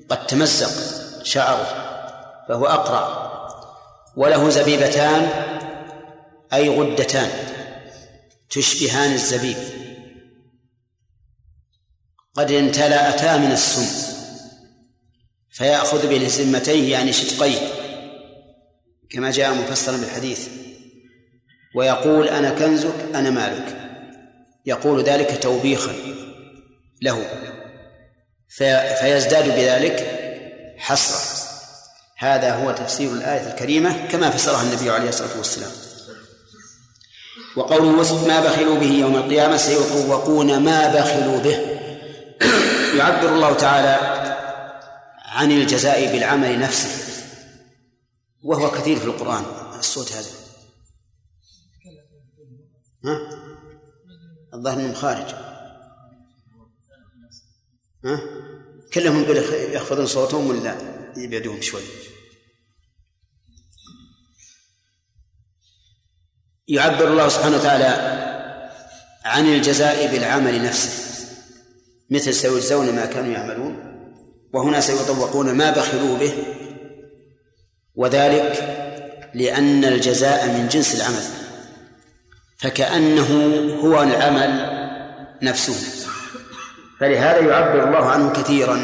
[0.09, 0.71] قد تمزق
[1.23, 1.67] شعره
[2.49, 3.35] فهو أقرع
[4.17, 5.23] وله زبيبتان
[6.53, 7.31] أي غدتان
[8.51, 9.57] تشبهان الزبيب.
[12.35, 14.15] قد امتلأتا من السم
[15.51, 17.74] فيأخذ بلسمتيه يعني شدقيه.
[19.15, 20.49] كما جاء مفسرا بالحديث.
[21.77, 23.77] ويقول أنا كنزك أنا مالك.
[24.67, 25.93] يقول ذلك توبيخا
[27.03, 27.25] له.
[29.01, 30.21] فيزداد بذلك
[30.79, 31.45] حسرة
[32.19, 35.71] هذا هو تفسير الآية الكريمة كما فسرها النبي عليه الصلاة والسلام.
[37.57, 41.59] وقوله ما بخلوا به يوم القيامة سيطوقون ما بخلوا به.
[42.99, 44.25] يعبر الله تعالى
[45.25, 47.14] عن الجزاء بالعمل نفسه.
[48.45, 49.45] وهو كثير في القرآن
[49.79, 50.31] الصوت هذا
[53.05, 53.19] ها؟
[54.55, 55.35] الظاهر انهم خارج
[58.05, 58.21] ها؟
[58.95, 60.77] كلهم يخفضون صوتهم ولا
[61.17, 61.83] يبعدون شوي
[66.69, 68.15] يعبر الله سبحانه وتعالى
[69.25, 71.05] عن الجزاء بالعمل نفسه
[72.11, 73.95] مثل سيجزون ما كانوا يعملون
[74.53, 76.64] وهنا سيطوقون ما بخلوا به
[77.97, 78.81] وذلك
[79.35, 81.25] لأن الجزاء من جنس العمل
[82.59, 83.29] فكأنه
[83.85, 84.75] هو العمل
[85.43, 86.07] نفسه.
[87.01, 88.83] فلهذا يعبر الله عنه كثيرا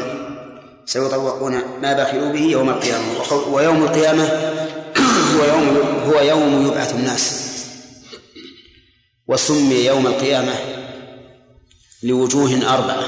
[0.85, 3.05] سيطوقون ما بخلوا به يوم القيامة
[3.47, 4.23] ويوم القيامة
[5.35, 7.51] هو يوم هو يوم يبعث الناس.
[9.27, 10.53] وسمي يوم القيامة
[12.03, 13.03] لوجوه أربعة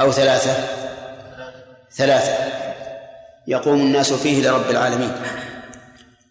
[0.00, 0.56] أو ثلاثة
[1.96, 2.63] ثلاثة.
[3.46, 5.12] يقوم الناس فيه لرب العالمين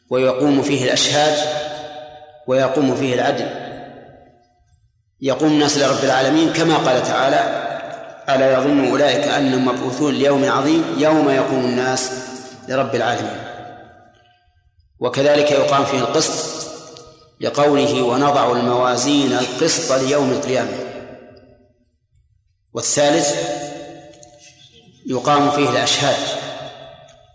[0.09, 1.37] ويقوم فيه الأشهاد
[2.47, 3.49] ويقوم فيه العدل.
[5.21, 7.63] يقوم الناس لرب العالمين كما قال تعالى
[8.29, 12.11] ألا يظن أولئك أنهم مبعوثون ليوم عظيم يوم يقوم الناس
[12.67, 13.43] لرب العالمين.
[14.99, 16.63] وكذلك يقام فيه القسط
[17.41, 20.77] لقوله ونضع الموازين القسط ليوم القيامة.
[22.73, 23.35] والثالث
[25.05, 26.17] يقام فيه الأشهاد.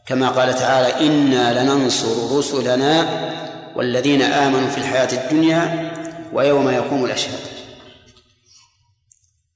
[0.08, 3.08] كما قال تعالى إنا لننصر رسلنا
[3.76, 5.92] والذين آمنوا في الحياة الدنيا
[6.32, 7.40] ويوم يقوم الأشهاد.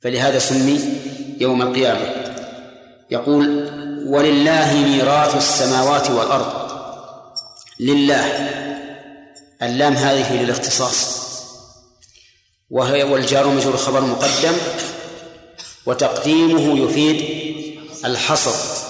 [0.00, 0.80] فلهذا سمي
[1.40, 2.06] يوم القيامة.
[3.10, 3.70] يقول
[4.06, 6.72] ولله ميراث السماوات والأرض.
[7.80, 8.26] لله.
[9.62, 11.22] اللام هذه للاختصاص.
[12.70, 14.56] وهي والجار مجرور خبر مقدم
[15.86, 17.24] وتقديمه يفيد
[18.04, 18.81] الحصر.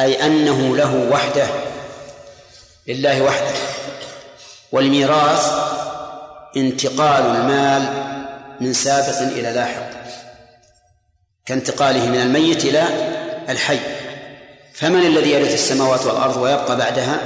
[0.00, 1.46] أي أنه له وحده
[2.86, 3.54] لله وحده.
[4.72, 5.52] والميراث
[6.56, 7.82] انتقال المال
[8.60, 9.90] من سابق إلى لاحق.
[11.46, 12.84] كانتقاله من الميت إلى
[13.48, 13.78] الحي.
[14.74, 17.20] فمن الذي يرث السماوات والأرض ويبقى بعدها؟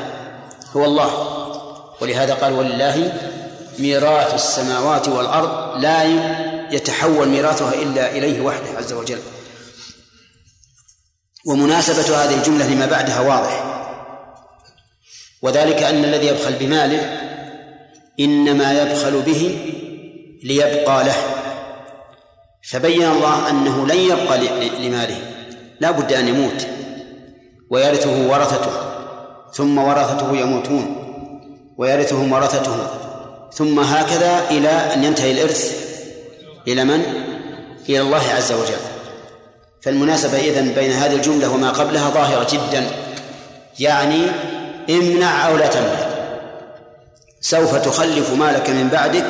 [0.77, 1.33] هو الله.
[2.01, 3.13] ولهذا قال ولله
[3.79, 5.81] ميراث السماوات والأرض.
[5.81, 6.05] لا
[6.71, 9.19] يتحول ميراثها إلا إليه وحده عز وجل.
[11.47, 13.65] ومناسبة هذه الجملة لما بعدها واضح.
[15.43, 17.21] وذلك أن الذي يبخل بماله
[18.21, 19.59] إنما يبخل به
[20.45, 21.17] ليبقى له.
[22.71, 24.39] فبين الله أنه لن يبقى
[24.89, 25.19] لماله.
[25.81, 26.67] لا بد أن يموت.
[27.71, 28.73] ويرثه ورثته.
[29.53, 31.03] ثم ورثته يموتون.
[31.79, 32.77] ويرثهم ورثته.
[33.53, 35.87] ثم هكذا إلى أن ينتهي الإرث.
[36.69, 37.03] إلى من؟
[37.89, 38.96] إلى الله عز وجل.
[39.87, 42.87] فالمناسبة إذن بين هذه الجملة وما قبلها ظاهرة جدا.
[43.79, 44.23] يعني
[44.91, 46.07] امنع أو لا تمنع.
[47.41, 49.27] سوف تخلف مالك من بعدك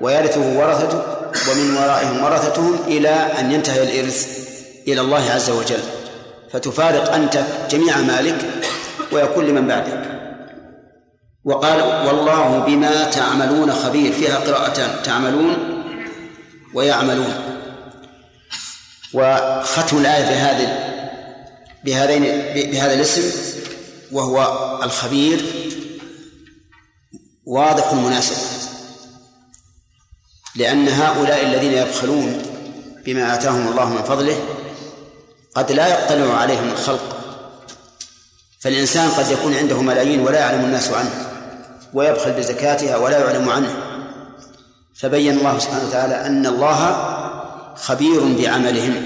[0.00, 1.02] ويرثه ورثته
[1.50, 4.28] ومن ورائهم ورثتهم إلى أن ينتهي الإرث
[4.88, 5.82] إلى الله عز وجل.
[6.52, 8.36] فتفارق أنت جميع مالك
[9.12, 10.02] ويكون لمن بعدك.
[11.44, 14.12] وقال والله بما تعملون خبير.
[14.12, 15.56] فيها قراءتان تعملون
[16.74, 17.34] ويعملون.
[19.14, 20.90] وختم الآية بهذه
[21.84, 22.22] بهذين
[22.70, 23.22] بهذا الاسم
[24.12, 25.44] وهو الخبير
[27.46, 28.36] واضح مناسب
[30.56, 32.42] لأن هؤلاء الذين يبخلون
[33.04, 34.36] بما آتاهم الله من فضله
[35.54, 37.16] قد لا يطلع عليهم الخلق
[38.60, 41.10] فالإنسان قد يكون عنده ملايين ولا يعلم الناس عنه
[41.94, 43.76] ويبخل بزكاتها ولا يعلم عنه.
[44.94, 47.19] فبين الله سبحانه وتعالى أن الله
[47.76, 49.02] خبير بعملهم.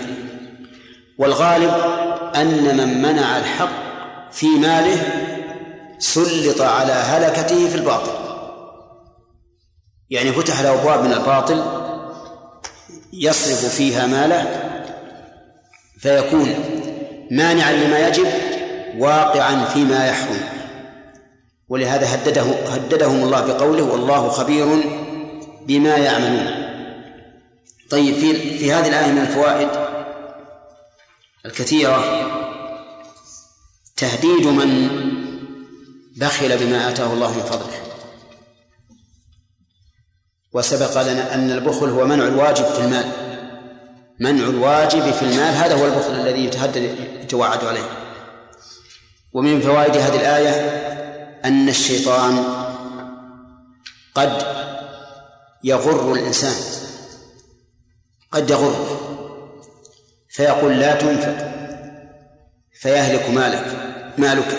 [1.18, 1.72] والغالب
[2.36, 3.70] أن من منع الحق
[4.32, 5.02] في ماله
[5.98, 8.12] سلط على هلكته في الباطل.
[10.10, 11.64] يعني فتح له أبواب من الباطل
[13.12, 14.60] يصرف فيها ماله
[15.98, 16.54] فيكون
[17.30, 18.26] مانعا لما يجب
[18.98, 20.40] واقعا فيما يحرم.
[21.68, 24.66] ولهذا هدده هددهم الله بقوله والله خبير
[25.66, 26.63] بما يعملون.
[27.94, 29.68] طيب في في هذه الآية من الفوائد
[31.46, 32.04] الكثيرة.
[33.96, 34.88] تهديد من
[36.16, 37.80] بخل بما آتاه الله من فضله.
[40.52, 43.12] وسبق لنا أن البخل هو منع الواجب في المال.
[44.20, 47.88] منع الواجب في المال هذا هو البخل الذي يتهدد يتوعد عليه.
[49.32, 50.50] ومن فوائد هذه الآية
[51.44, 52.44] أن الشيطان
[54.14, 54.42] قد
[55.64, 56.83] يغر الإنسان.
[58.34, 59.00] قد يغر.
[60.28, 61.36] فيقول لا تنفق
[62.80, 63.64] فيهلك مالك.
[64.18, 64.58] مالك.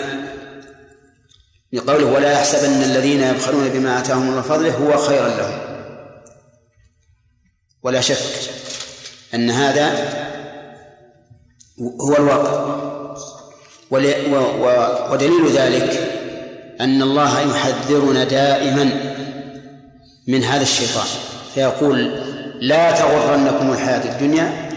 [1.72, 5.58] لقوله ولا يحسبن الذين يبخلون بما آتاهم الله فضله هو خيرا لهم.
[7.82, 8.50] ولا شك
[9.34, 9.88] أن هذا
[11.80, 12.86] هو الواقع.
[15.10, 16.12] ودليل ذلك
[16.80, 18.90] أن الله يحذرنا دائما
[20.28, 21.06] من هذا الشيطان.
[21.54, 22.25] فيقول
[22.60, 24.70] لا تغرنكم الحياة الدنيا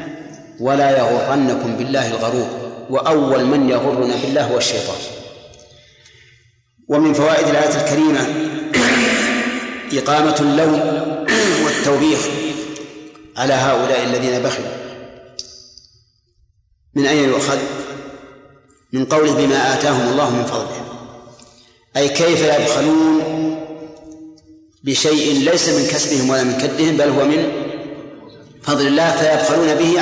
[0.59, 2.47] ولا يغرنكم بالله الغرور
[2.89, 4.97] وأول من يغرنا بالله هو الشيطان.
[6.89, 8.19] ومن فوائد الآية الكريمة
[9.93, 10.79] إقامة اللوم
[11.65, 12.19] والتوبيخ
[13.37, 14.79] على هؤلاء الذين بخلوا.
[16.95, 17.57] من أين يؤخذ؟
[18.93, 20.85] من قوله بما آتاهم الله من فضله.
[21.97, 23.19] أي كيف يبخلون
[24.83, 27.68] بشيء ليس من كسبهم ولا من كدهم بل هو من
[28.63, 30.01] فضل الله فيبخلون به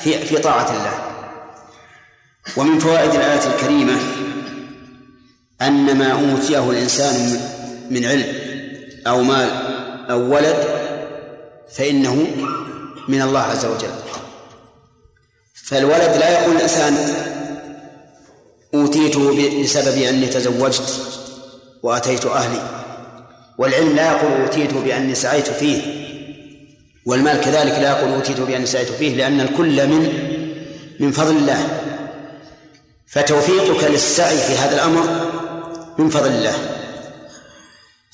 [0.00, 0.94] في في طاعة الله.
[2.56, 3.96] ومن فوائد الآية الكريمة
[5.62, 7.40] أن ما أوتيه الإنسان
[7.90, 8.26] من علم
[9.06, 9.50] أو مال
[10.10, 10.56] أو ولد
[11.74, 12.26] فإنه
[13.08, 13.90] من الله عز وجل.
[15.54, 17.14] فالولد لا يقول الإنسان
[18.74, 21.00] أوتيته بسبب أني تزوجت
[21.82, 22.62] وأتيت أهلي.
[23.58, 26.09] والعلم لا يقول أوتيته بأني سعيت فيه.
[27.10, 30.02] والمال كذلك لا يقول أوتيته بأني سعيت فيه لأن الكل من
[31.00, 31.68] من فضل الله.
[33.06, 35.30] فتوفيقك للسعي في هذا الأمر
[35.98, 36.54] من فضل الله.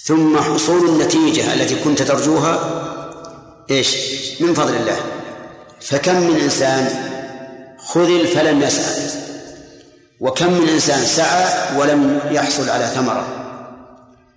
[0.05, 2.59] ثم حصول النتيجة التي كنت ترجوها
[3.71, 3.97] إيش؟
[4.41, 4.97] من فضل الله.
[5.81, 6.89] فكم من إنسان
[7.79, 9.11] خذل فلم يسعى؟
[10.21, 13.27] وكم من إنسان سعى ولم يحصل على ثمرة؟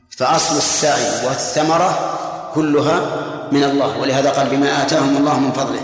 [0.10, 2.20] فأصل السعي والثمرة
[2.54, 5.82] كلها من الله ولهذا قال بما آتاهم الله من فضله.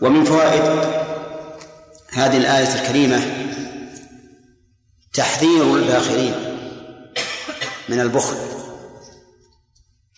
[0.00, 0.62] ومن فوائد
[2.12, 3.20] هذه الآية الكريمة
[5.14, 6.34] تحذير الباخرين
[7.88, 8.36] من البخل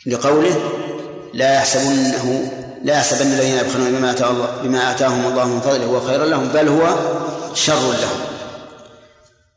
[0.07, 0.71] لقوله
[1.35, 2.51] لا يحسبنه
[2.85, 6.49] لا يحسبن الذين يبخلون بما آتاه الله بما آتاهم الله من فضله هو خير لهم
[6.49, 6.95] بل هو
[7.55, 8.21] شر لهم.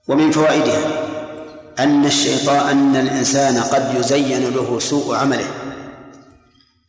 [0.07, 0.81] ومن فوائدها
[1.79, 5.47] أن الشيطان أن الإنسان قد يزين له سوء عمله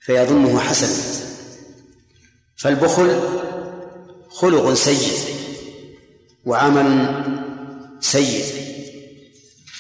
[0.01, 1.25] فيظنه حسنا
[2.57, 3.21] فالبخل
[4.31, 5.19] خلق سيء
[6.45, 7.09] وعمل
[8.01, 8.45] سيء.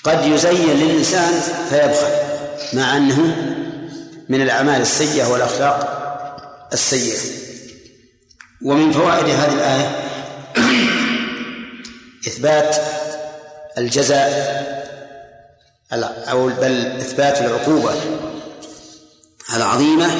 [0.04, 1.40] قد يزين للإنسان
[1.70, 2.12] فيبخل
[2.72, 3.36] مع أنه
[4.28, 5.98] من الأعمال السيئة والأخلاق
[6.72, 7.18] السيئة.
[8.64, 9.96] ومن فوائد هذه الآية
[12.28, 12.76] إثبات
[13.78, 14.77] الجزاء
[15.92, 17.94] أو بل إثبات العقوبة
[19.56, 20.10] العظيمة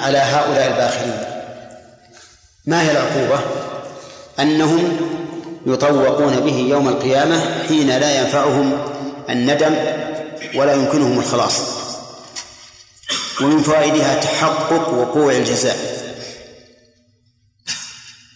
[0.00, 1.34] على هؤلاء الباخرين
[2.66, 3.40] ما هي العقوبة؟
[4.40, 4.96] أنهم
[5.66, 8.78] يطوقون به يوم القيامة حين لا ينفعهم
[9.30, 9.74] الندم
[10.54, 11.60] ولا يمكنهم الخلاص
[13.40, 15.94] ومن فوائدها تحقق وقوع الجزاء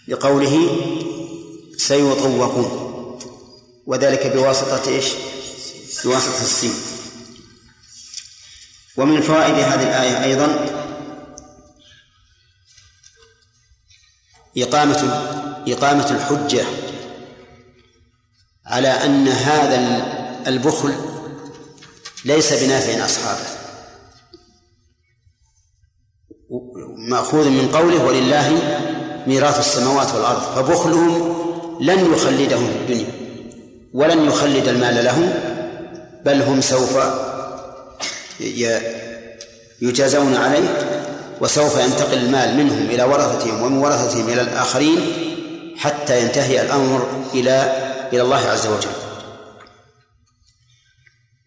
[0.08, 0.68] لقوله
[1.76, 2.88] سيطوقون
[3.86, 5.06] وذلك بواسطة إيش؟
[6.04, 6.74] بواسطة السين.
[8.96, 10.46] ومن فوائد هذه الآية أيضا
[14.56, 15.02] إقامة
[15.68, 16.64] إقامة الحجة
[18.66, 19.78] على أن هذا
[20.46, 20.94] البخل
[22.24, 23.58] ليس بنافع أصحابه
[26.96, 28.50] مأخوذ من قوله ولله
[29.26, 31.38] ميراث السماوات والأرض فبخلهم
[31.80, 33.12] لن يخلدهم في الدنيا
[33.94, 35.57] ولن يخلد المال لهم
[36.28, 36.98] بل هم سوف
[39.80, 40.68] يجازون عليه
[41.40, 45.00] وسوف ينتقل المال منهم إلى ورثتهم ومن ورثتهم إلى الآخرين
[45.76, 47.62] حتى ينتهي الأمر إلى
[48.12, 48.90] إلى الله عز وجل.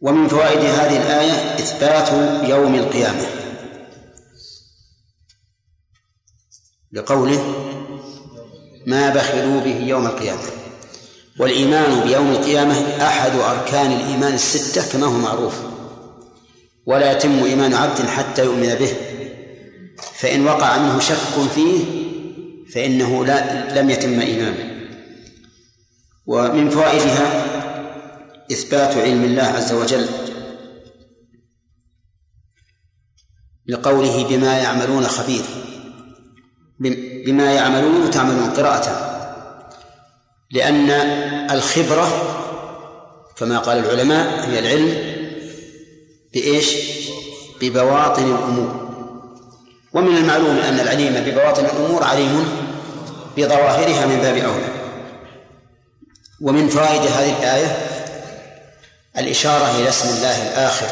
[0.02, 2.10] ومن فوائد هذه الآية إثبات
[2.50, 3.26] يوم القيامة.
[6.92, 7.42] لقوله
[8.86, 10.61] ما بخلوا به يوم القيامة.
[11.42, 15.54] والإيمان بيوم القيامة أحد أركان الإيمان الستة كما هو معروف.
[16.86, 18.94] ولا يتم إيمان عبد حتى يؤمن به.
[20.14, 21.84] فإن وقع منه شك فيه
[22.74, 24.88] فإنه لا لم يتم إيمانه.
[26.26, 27.46] ومن فوائدها
[28.52, 30.08] إثبات علم الله عز وجل
[33.68, 35.44] لقوله بما يعملون خبير.
[37.26, 39.11] بما يعملون وتعملون قراءة.
[40.52, 40.89] لأن
[41.52, 42.08] الخبرة
[43.38, 45.14] كما قال العلماء هي العلم
[46.34, 46.76] بإيش؟
[47.62, 48.89] ببواطن الأمور
[49.93, 52.45] ومن المعلوم أن العليم ببواطن الأمور عليم
[53.38, 54.82] بظواهرها من باب أولى
[56.41, 57.78] ومن فوائد هذه الآية
[59.18, 60.88] الإشارة إلى اسم الله الآخر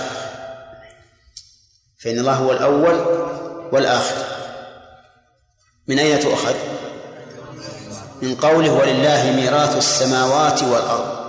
[1.97, 2.99] فإن الله هو الأول
[3.71, 4.25] والآخر
[5.87, 6.55] من أين تؤخذ؟
[8.21, 11.19] من قوله ولله ميراث السماوات والأرض.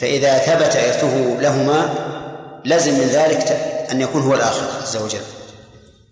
[0.00, 1.94] فإذا ثبت إرثه لهما
[2.64, 3.46] لزم من ذلك
[3.90, 5.22] أن يكون هو الآخر عز وجل.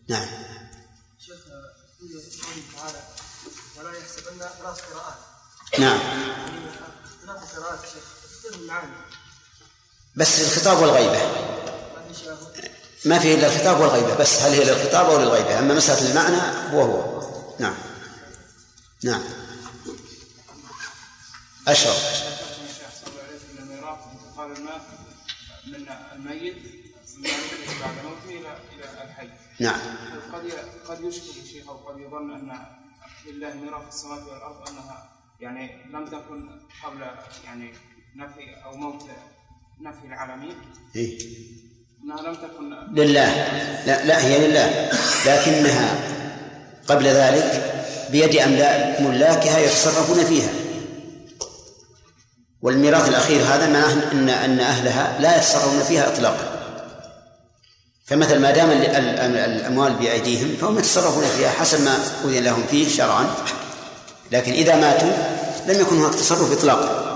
[0.09, 0.27] نعم.
[3.79, 4.79] ولا يحسبن قراءات
[5.79, 5.99] نعم.
[7.83, 8.17] شيخ
[10.17, 11.21] بس الخطاب والغيبة.
[13.05, 16.37] ما فيه إلا الخطاب والغيبة بس هل هي للخطاب أو للغيبة؟ أما مسألة المعنى
[16.73, 17.23] هو هو.
[17.59, 17.75] نعم.
[19.05, 19.23] نعم.
[24.47, 24.81] الماء
[25.67, 26.57] من الميت
[27.81, 29.29] بعد موته إلى إلى الحي.
[29.61, 29.81] نعم.
[30.33, 30.53] قد
[30.89, 32.59] قد يشكل الشيخ أو قد يظن ان
[33.27, 35.11] لله ميراث السماوات والارض انها
[35.41, 36.49] يعني لم تكن
[36.85, 37.01] قبل
[37.45, 37.73] يعني
[38.17, 39.03] نفي أو موت
[39.81, 40.55] نفي العالمين.
[40.97, 41.19] إيه؟
[42.05, 43.35] انها لم تكن لله
[43.87, 44.91] لا لا هي لله
[45.27, 46.17] لكنها
[46.89, 47.73] قبل ذلك
[48.11, 48.37] بيد
[49.01, 50.66] ملاكها يتصرفون فيها
[52.63, 56.57] والميراث الأخير هذا معناه أن أن أهلها لا يتصرفون فيها إطلاقا.
[58.07, 63.27] فمثل ما دام الأموال بأيديهم فهم يتصرفون فيها حسب ما أذن لهم فيه شرعا.
[64.33, 65.37] لكن إذا ماتوا
[65.67, 67.07] لم يكن هناك تصرف إطلاقا.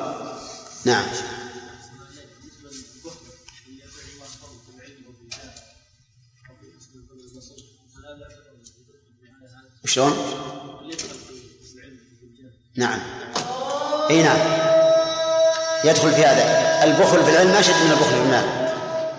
[0.85, 1.05] نعم.
[9.85, 10.13] شلون؟
[12.77, 13.01] نعم.
[14.11, 14.70] أي نعم.
[15.85, 16.85] يدخل في هذا.
[16.85, 18.71] البخل في العلم أشد من البخل في المال.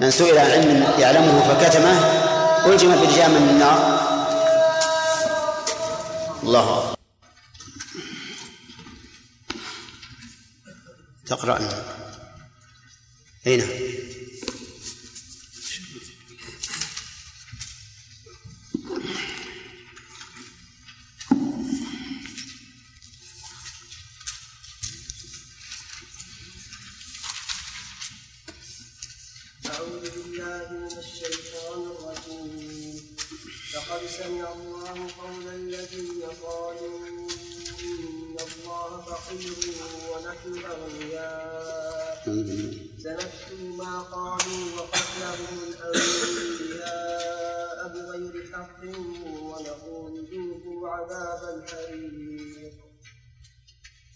[0.02, 2.00] من سئل عن علم يعلمه فكتمه
[2.66, 4.02] ألجم برجام من النار.
[6.44, 6.96] الله
[11.26, 11.60] تقرأ.
[13.48, 13.62] أين؟
[29.82, 32.96] أعوذ بالله من الشيطان الرجيم.
[33.76, 36.98] لقد سمع الله قول الذين قالوا
[37.90, 39.60] إن الله فقير
[40.12, 42.22] ونحن أغنياء
[43.04, 46.98] سنكتب ما قالوا وقتلهم الأنبياء
[47.94, 48.82] بغير حق
[49.50, 52.31] ونقول ذوقوا عذاب الحريق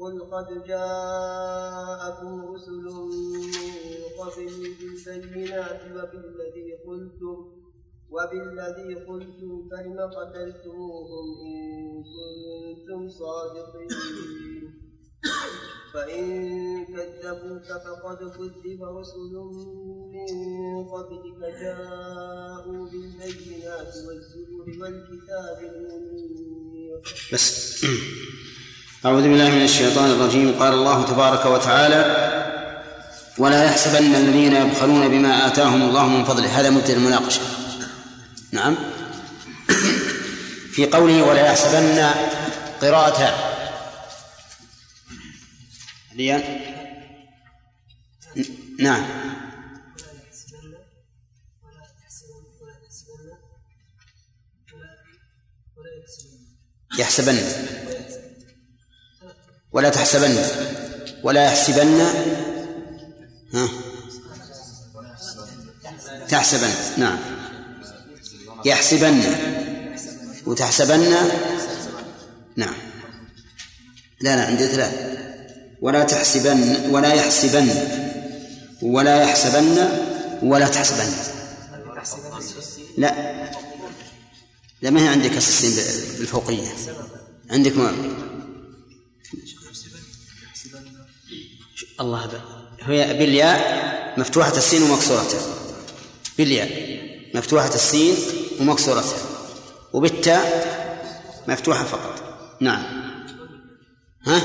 [0.00, 7.38] قل قد جاءكم رسل من قبل بالبينات وبالذي قلتم
[8.14, 11.58] وبالذي قلتم فلم قتلتموهم إن
[12.14, 14.58] كنتم صادقين.
[15.94, 16.26] فإن
[16.86, 19.34] كذبوك فقد كذب رسل
[20.14, 27.02] من قبلك جاءوا بالبينات والزبر والكتاب المنير
[29.04, 30.58] أعوذ بالله من الشيطان الرجيم.
[30.58, 32.00] قال الله تبارك وتعالى
[33.38, 36.60] ولا يحسبن الذين يبخلون بما آتاهم الله من فضله.
[36.60, 37.40] هذا مبتدأ المناقشة.
[38.52, 38.76] نعم.
[40.72, 42.10] في قوله ولا يحسبن
[42.80, 43.34] قراءتان
[46.14, 46.42] ليان
[48.78, 49.04] نعم.
[56.98, 57.38] يحسبن.
[59.72, 60.36] ولا تحسبن
[61.22, 62.00] ولا يحسبن.
[63.54, 63.68] ها؟
[66.28, 67.18] تحسبن نعم.
[68.64, 69.22] يحسبن.
[70.46, 71.14] وتحسبن
[72.56, 72.74] نعم.
[74.20, 74.94] لا لا عندي ثلاث.
[75.80, 77.68] ولا تحسبن ولا يحسبن.
[78.82, 79.88] ولا يحسبن
[80.42, 81.12] ولا تحسبن.
[82.98, 83.14] لا.
[84.82, 85.70] لا ما هي عندك السين
[86.18, 86.68] بالفوقية؟
[87.50, 87.92] عندك ما؟
[92.00, 92.40] الله بقى.
[92.82, 95.40] هي بالياء مفتوحة السين ومكسورتها
[96.38, 96.98] بالياء
[97.34, 98.16] مفتوحة السين
[98.60, 99.18] ومكسورتها
[99.92, 100.68] وبالتاء
[101.48, 102.38] مفتوحة فقط.
[102.60, 102.82] نعم.
[104.26, 104.42] ها؟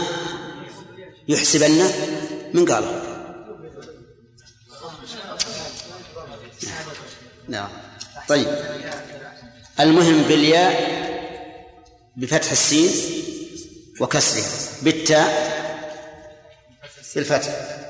[1.28, 1.84] يحسبن
[2.54, 3.02] من قال؟
[7.48, 7.70] نعم.
[8.30, 8.48] طيب.
[9.80, 10.94] المهم بالياء
[12.18, 12.92] بفتح السين
[14.00, 14.84] وكسرها.
[14.84, 15.53] بالتاء
[17.16, 17.84] بالفتح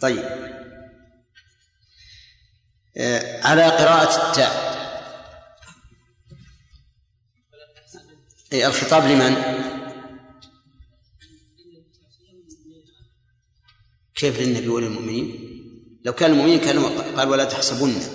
[0.00, 0.24] طيب.
[2.96, 4.74] آه، على قراءة التاء.
[8.52, 9.34] أي الخطاب لمن؟
[14.14, 15.50] كيف للنبي وللمؤمنين؟
[16.04, 16.78] لو كان المؤمنين كان
[17.16, 18.13] قال ولا تحسبن.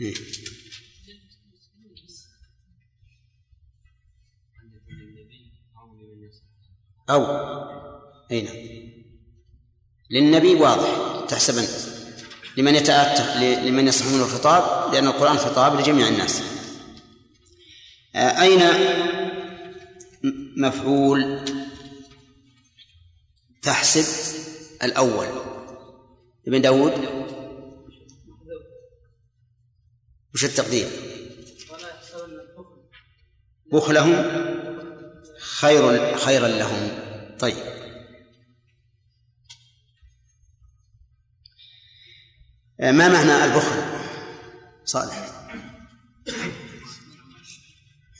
[0.00, 0.14] إيه.
[7.10, 7.24] أو.
[8.30, 8.56] أي نعم.
[10.10, 11.08] للنبي واضح.
[11.28, 11.68] تحسبن
[12.56, 16.42] لمن يتأتى لمن يصحون الخطاب لأن القرآن خطاب لجميع الناس.
[18.14, 18.60] آه، أين
[20.56, 21.40] مفعول
[23.62, 24.04] تحسب
[24.82, 25.26] الأول؟
[26.48, 26.92] ابن داود؟
[30.34, 30.88] وش التقدير؟
[33.72, 34.14] بخلهم
[35.40, 36.90] خير خيرا لهم.
[37.38, 37.56] طيب.
[42.80, 43.82] ما معنى البخل؟
[44.84, 45.48] صالح.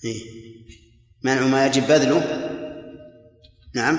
[0.04, 0.22] إيه؟
[1.22, 2.48] منع ما يجب بذله؟
[3.74, 3.98] نعم.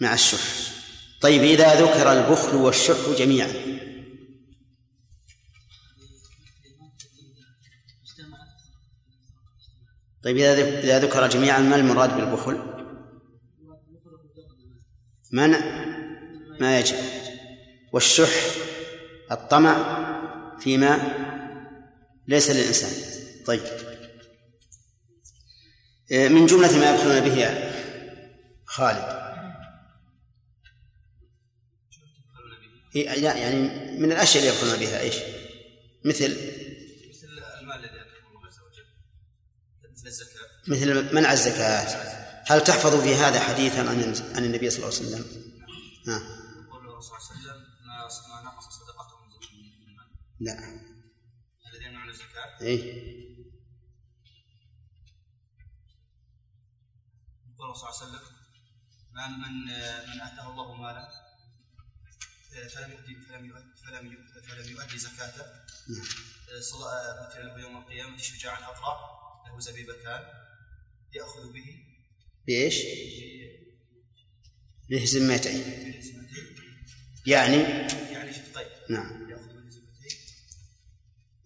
[0.00, 0.74] مع الشح.
[1.20, 3.73] طيب إذا ذكر البخل والشح جميعا.
[10.24, 12.74] طيب إذا ذكر جميعا ما المراد بالبخل؟
[15.32, 15.60] منع
[16.60, 16.96] ما يجب.
[17.92, 18.30] والشح
[19.32, 20.04] الطمع
[20.60, 20.98] فيما
[22.28, 22.90] ليس للإنسان.
[23.46, 23.62] طيب.
[26.10, 27.70] من جملة ما يبخلون به
[28.64, 29.24] خالد.
[32.94, 33.56] لا يعني
[33.98, 35.16] من الأشياء اللي يبخلون بها إيش؟
[36.04, 36.24] مثل
[37.60, 38.84] المال الذي اتاه الله عز وجل
[39.92, 42.14] مثل الزكاه مثل منع الزكاة.
[42.46, 45.24] هل تحفظ في هذا حديثا عن عن النبي صلى الله عليه وسلم؟
[46.08, 46.18] ها.
[46.68, 50.06] يقول صلى الله عليه وسلم ما ما نقص صدقته من المال
[50.40, 50.54] لا.
[51.72, 53.14] الذين يمنعون الزكاه إيه.
[57.48, 58.34] يقول صلى الله عليه وسلم
[59.14, 59.64] من من
[60.10, 61.08] من اتاه الله مالا
[62.74, 65.44] فلم يؤدي فلم يؤدي فلم يؤدي, فلم يؤدي زكاته
[66.48, 68.94] مثل يوم القيامه شجاعا اقرا
[69.46, 70.43] له زبيبتان
[71.14, 71.64] يأخذ به
[72.46, 72.82] بإيش؟
[74.90, 75.62] به ذمتين
[75.92, 76.56] بحزمتين
[77.26, 77.56] يعني؟
[78.12, 79.30] يعني شقين نعم.
[79.30, 80.18] يأخذ به زبيبتين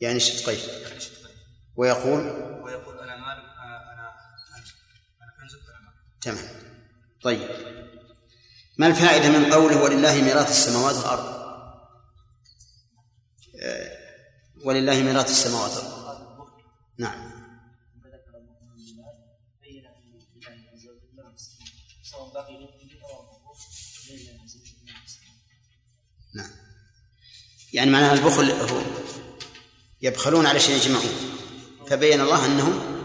[0.00, 0.58] يعني يعني شقين
[1.76, 2.20] ويقول؟
[2.62, 3.38] ويقول أنا مال
[5.22, 6.48] أنا كنزك أنا مال تمام.
[7.22, 7.48] طيب.
[8.78, 11.38] ما الفائدة من قوله ولله ميراث السماوات والأرض؟
[13.62, 13.98] آه،
[14.64, 16.48] ولله ميراث السماوات والأرض.
[16.98, 17.37] نعم.
[26.34, 26.50] نعم.
[27.72, 28.82] يعني معناها البخل هو
[30.02, 31.38] يبخلون على شيء يجمعون.
[31.90, 32.98] فبين الله أنهم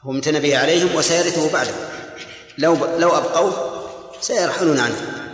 [0.00, 1.74] هو امتن به عليهم وسيرثه بعده.
[2.58, 3.82] لو لو أبقوه
[4.20, 5.28] سيرحلون عنه.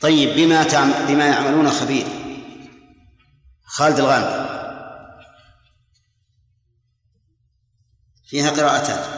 [0.00, 2.06] طيب بما تعم بما يعملون خبير.
[3.64, 4.48] خالد الغامدي
[8.28, 9.17] فيها قراءتان.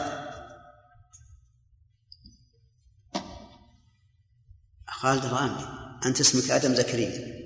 [5.01, 5.65] خالد الغامدي
[6.05, 7.41] أنت اسمك آدم زكريا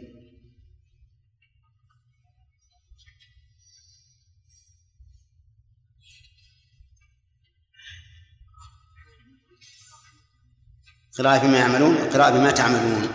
[11.18, 13.10] قراءة بما يعملون وقراءة بما تعملون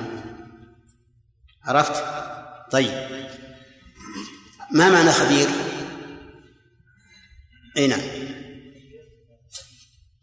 [1.62, 2.04] عرفت؟
[2.72, 3.08] طيب
[4.72, 5.48] ما معنى خبير؟
[7.76, 8.00] أي نعم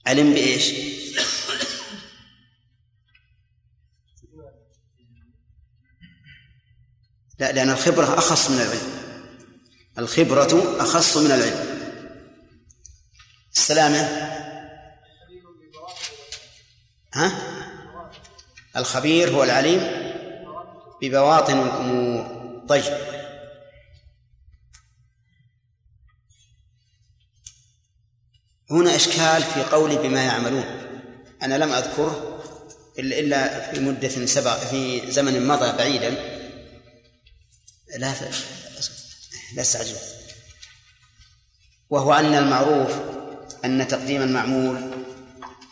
[0.08, 0.97] علم بإيش؟
[7.40, 8.98] لا لأن الخبرة أخص من العلم.
[9.98, 11.78] الخبرة أخص من العلم.
[13.56, 14.02] السلامة
[17.14, 17.32] ها؟
[18.78, 19.82] الخبير هو العليم
[21.02, 22.38] ببواطن الأمور.
[22.70, 22.98] طيب.
[28.72, 30.66] هنا إشكال في قولي بما يعملون.
[31.44, 32.44] أنا لم أذكره
[33.00, 36.37] إلا في مدة سبق في زمن مضى بعيدا.
[37.98, 38.14] لا
[39.56, 39.96] لا استعجل
[41.90, 42.92] وهو أن المعروف
[43.66, 44.92] أن تقديم المعمول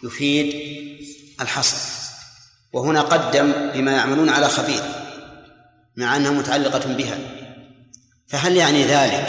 [0.03, 0.75] يفيد
[1.41, 2.05] الحصر
[2.73, 4.83] وهنا قدم بما يعملون على خبير
[5.95, 7.17] مع أنها متعلقة بها.
[8.27, 9.27] فهل يعني ذلك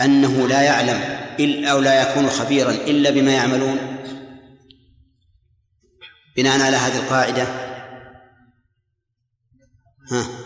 [0.00, 3.96] أنه لا يعلم إلا أو لا يكون خبيرا إلا بما يعملون؟
[6.36, 7.42] بناء على هذه القاعدة.
[10.10, 10.39] ها.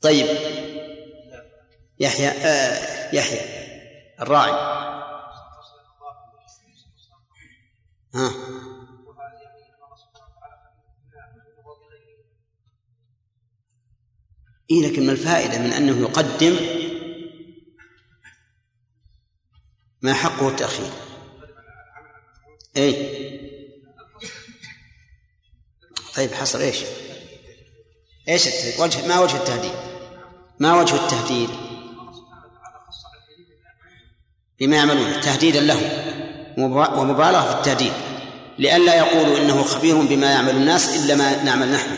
[0.00, 0.26] طيب
[2.00, 3.40] يحيى آه يحيى
[4.20, 4.50] الراعي
[8.14, 8.30] ها
[14.70, 16.56] إيه لكن ما الفائدة من أنه يقدم
[20.02, 20.90] ما حقه التأخير
[22.76, 23.20] أي
[26.16, 26.84] طيب إيش؟
[28.28, 29.89] إيش التهديد؟ وجه ما وجه التهديد؟
[30.60, 31.50] ما وجه التهديد؟
[34.60, 35.88] بما يعملون تهديدا لهم
[36.98, 37.92] ومبالغة في التهديد
[38.58, 41.90] لئلا يقولوا إنه خبير بما يعمل الناس إلا ما نعمل نحن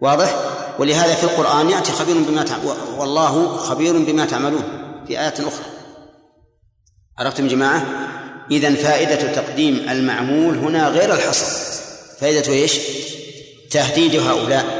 [0.00, 0.34] واضح؟
[0.78, 2.64] ولهذا في القرآن يأتي خبير بما تعمل
[2.96, 4.62] والله خبير بما تعملون
[5.06, 5.66] في آيات أخرى
[7.18, 7.86] عرفتم جماعة؟
[8.50, 11.80] إذا فائدة تقديم المعمول هنا غير الحصر
[12.20, 12.78] فائدة إيش؟
[13.70, 14.77] تهديد هؤلاء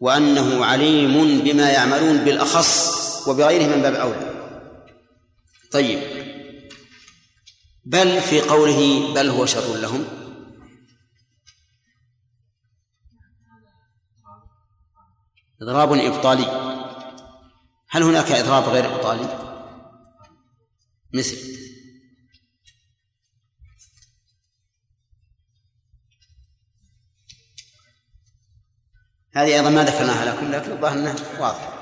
[0.00, 4.30] وأنه عليم بما يعملون بالأخص وبغيره من باب أولى.
[5.70, 6.00] طيب.
[7.84, 10.04] بل في قوله بل هو شر لهم.
[15.62, 16.70] إضراب إبطالي.
[17.88, 19.28] هل هناك إضراب غير إبطالي؟
[21.14, 21.59] مثل.
[29.32, 31.80] هذه أيضا ما ذكرناها لكم لكن الظاهر أنها واضحة.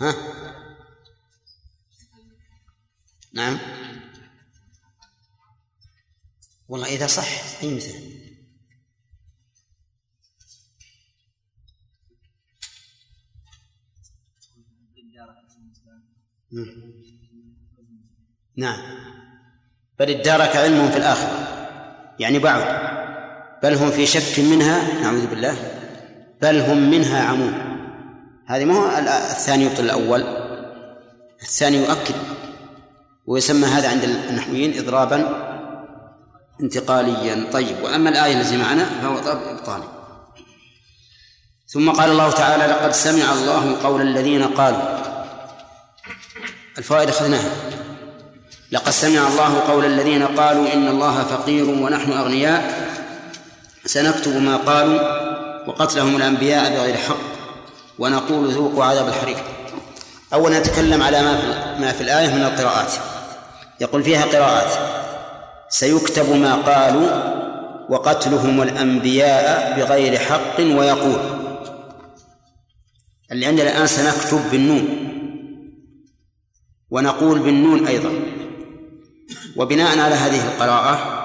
[0.00, 0.14] ها؟
[3.32, 3.58] نعم.
[6.68, 7.28] والله إذا صح
[7.62, 8.14] أي مثل
[18.56, 18.78] نعم.
[19.98, 21.48] بل ادارك علمهم في الآخرة
[22.18, 22.84] يعني بعد.
[23.62, 25.83] بل هم في شك منها نعوذ بالله.
[26.44, 27.54] بل هم منها عمون
[28.46, 28.98] هذه ما هو
[29.30, 30.24] الثاني يبطل الأول.
[31.42, 32.14] الثاني يؤكد.
[33.26, 35.18] ويسمى هذا عند النحويين إضرابا
[36.60, 37.46] انتقاليا.
[37.52, 39.18] طيب وأما الآية التي معنا فهو
[39.52, 39.84] إبطالي.
[41.66, 44.82] ثم قال الله تعالى لقد سمع الله قول الذين قالوا.
[46.78, 47.50] الفوائد أخذناها.
[48.72, 52.62] لقد سمع الله قول الذين قالوا إن الله فقير ونحن أغنياء.
[53.86, 55.33] سنكتب ما قالوا
[55.66, 57.16] وقتلهم الأنبياء بغير حق
[57.98, 59.38] ونقول ذوقوا عذاب الحريق.
[60.34, 62.92] أولا نتكلم على ما في, ما في الآية من القراءات.
[63.80, 64.72] يقول فيها قراءات
[65.68, 67.34] سيكتب ما قالوا
[67.88, 71.18] وقتلهم الأنبياء بغير حق ويقول.
[73.32, 75.10] اللي عندنا الآن سنكتب بالنون.
[76.90, 78.10] ونقول بالنون أيضا.
[79.56, 81.20] وبناء على هذه القراءة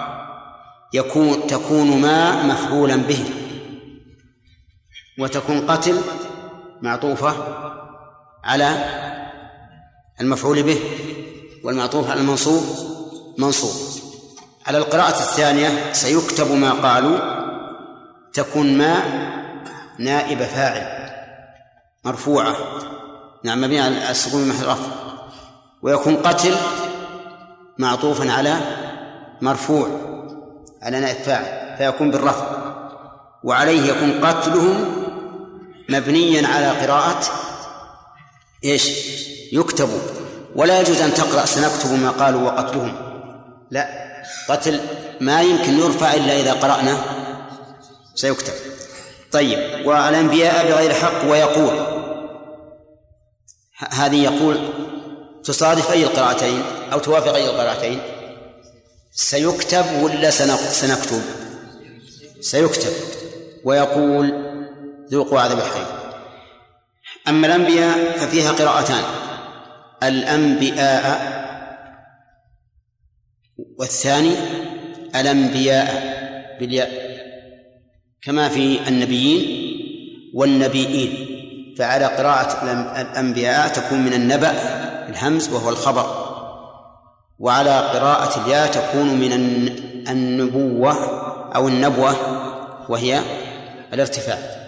[0.93, 3.25] يكون تكون ما مفعولا به.
[5.19, 6.01] وتكون قتل
[6.81, 7.33] معطوفة
[8.43, 8.85] على
[10.21, 10.79] المفعول به
[11.63, 12.63] والمعطوف على المنصوب
[13.37, 13.71] منصوب.
[14.67, 17.19] على القراءة الثانية سيكتب ما قالوا
[18.33, 19.03] تكون ما
[19.99, 21.09] نائب فاعل
[22.05, 22.55] مرفوعة.
[23.43, 24.91] نعم مبني على السكون رفع
[25.81, 26.55] ويكون قتل
[27.77, 28.55] معطوفا على
[29.41, 29.87] مرفوع
[30.81, 32.45] على نائب فاعل فيكون بالرفع.
[33.43, 34.98] وعليه يكون قتلهم
[35.89, 37.21] مبنيا على قراءة
[38.63, 38.89] إيش؟
[39.51, 39.89] يكتب.
[40.55, 42.95] ولا يجوز أن تقرأ سنكتب ما قالوا وقتلهم.
[43.71, 43.87] لا
[44.49, 44.79] قتل
[45.21, 46.97] ما يمكن يرفع إلا إذا قرأنا
[48.15, 48.53] سيكتب.
[49.31, 51.99] طيب والأنبياء بغير حق ويقول
[53.89, 54.57] هذه يقول
[55.43, 56.63] تصادف أي القراءتين
[56.93, 58.01] أو توافق أي القراءتين؟
[59.13, 60.29] سيكتب ولا
[60.71, 61.21] سنكتب؟
[62.41, 62.93] سيكتب.
[63.63, 64.48] ويقول
[65.11, 65.99] ذوقوا عذاب الحريق
[67.27, 69.03] أما الأنبياء ففيها قراءتان.
[70.03, 71.39] الأنبياء
[73.79, 74.33] والثاني
[75.15, 75.87] الأنبياء
[76.59, 76.89] بالياء
[78.21, 79.69] كما في النبيين
[80.33, 81.25] والنبيين.
[81.77, 82.71] فعلى قراءة
[83.01, 84.51] الأنبياء تكون من النبأ
[85.09, 86.29] الهمز وهو الخبر.
[87.39, 89.33] وعلى قراءة الياء تكون من
[90.09, 90.93] النبوة
[91.55, 92.15] أو النبوة
[92.89, 93.21] وهي
[93.93, 94.58] الارتفاع.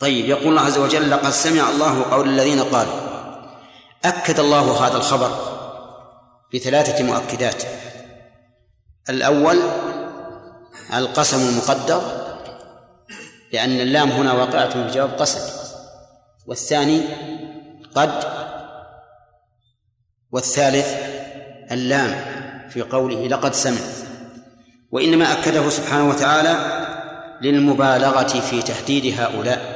[0.00, 3.00] طيب يقول الله عز وجل لقد سمع الله قول الذين قالوا.
[4.04, 5.30] أكد الله هذا الخبر
[6.54, 7.62] بثلاثة مؤكدات.
[9.08, 9.58] الأول
[10.94, 12.02] القسم المقدر
[13.52, 15.40] لأن اللام هنا واقعة في جواب قسم.
[16.46, 17.02] والثاني
[17.94, 18.24] قد.
[20.32, 20.88] والثالث
[21.72, 22.24] اللام
[22.70, 23.80] في قوله لقد سمع.
[24.92, 26.80] وإنما أكده سبحانه وتعالى
[27.42, 29.69] للمبالغة في تهديد هؤلاء.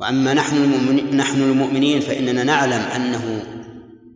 [0.00, 3.42] وأما نحن المؤمنين نحن المؤمنين فإننا نعلم أنه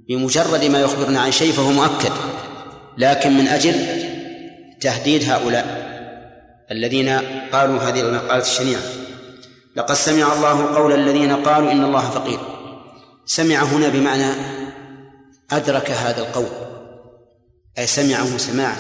[0.08, 2.12] بمجرد ما يخبرنا عن شيء فهو مؤكد
[2.98, 3.74] لكن من أجل
[4.80, 5.88] تهديد هؤلاء
[6.70, 7.08] الذين
[7.52, 8.82] قالوا هذه المقالة الشنيعة.
[9.76, 12.38] لقد سمع الله قول الذين قالوا إن الله فقير.
[13.26, 14.32] سمع هنا بمعنى
[15.50, 16.48] أدرك هذا القول
[17.78, 18.76] أي سمعه سماعا.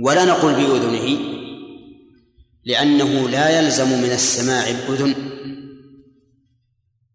[0.00, 1.18] ولا نقول بأذنه
[2.64, 5.14] لأنه لا يلزم من السماع الأذن.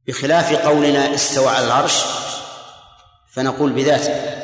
[0.07, 2.03] بخلاف قولنا استوى على العرش
[3.33, 4.41] فنقول بذاته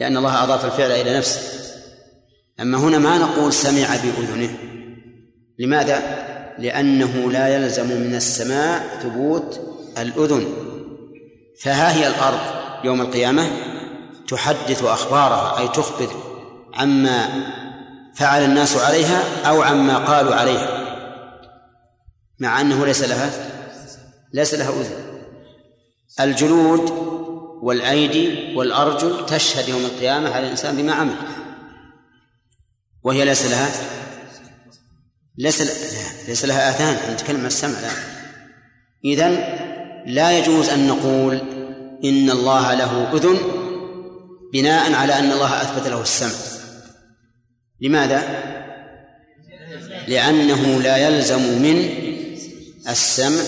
[0.00, 1.40] لأن الله أضاف الفعل إلى نفسه.
[2.60, 4.58] أما هنا ما نقول سمع بأذنه.
[5.58, 6.02] لماذا؟
[6.58, 9.60] لأنه لا يلزم من السماع ثبوت
[9.98, 10.46] الأذن.
[11.60, 12.40] فها هي الأرض
[12.84, 13.50] يوم القيامة
[14.28, 16.08] تحدث أخبارها أي تخبر
[16.74, 17.28] عما
[18.14, 20.68] فعل الناس عليها أو عما قالوا عليها
[22.38, 23.51] مع أنه ليس لها.
[24.32, 25.22] ليس لها أذن.
[26.20, 26.90] الجلود
[27.62, 31.14] والأيدي والأرجل تشهد يوم القيامة على الإنسان بما عمل.
[33.02, 33.70] وهي ليس لها
[35.38, 37.14] ليس لها ليس لها آذان.
[37.14, 37.90] نتكلم عن السمع لا
[39.04, 39.32] إذن
[40.06, 41.34] لا يجوز أن نقول
[42.04, 43.38] إن الله له أذن
[44.52, 46.38] بناء على أن الله أثبت له السمع.
[47.80, 48.52] لماذا؟
[50.08, 51.88] لأنه لا يلزم من
[52.88, 53.42] السمع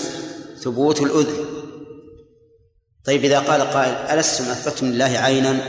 [0.65, 1.45] ثبوت الأذن.
[3.05, 5.59] طيب إذا قال قائل ألستم أثبتم لله عينا؟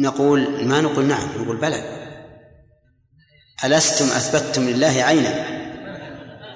[0.00, 1.82] نقول ما نقول نعم نقول بلى.
[3.64, 5.60] ألستم أثبتتم لله عينا؟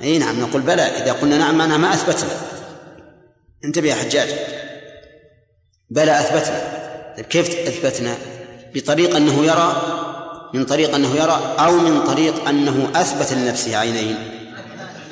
[0.02, 0.82] أي نعم نقول بلى.
[0.82, 2.30] إذا قلنا نعم أنا ما أثبتنا.
[3.64, 4.28] انتبه يا حجاج.
[5.90, 6.60] بلى أثبتنا.
[7.16, 8.16] طيب كيف أثبتنا؟
[8.74, 9.82] بطريق أنه يرى
[10.54, 14.16] من طريق أنه يرى أو من طريق أنه أثبت لنفسه عينين.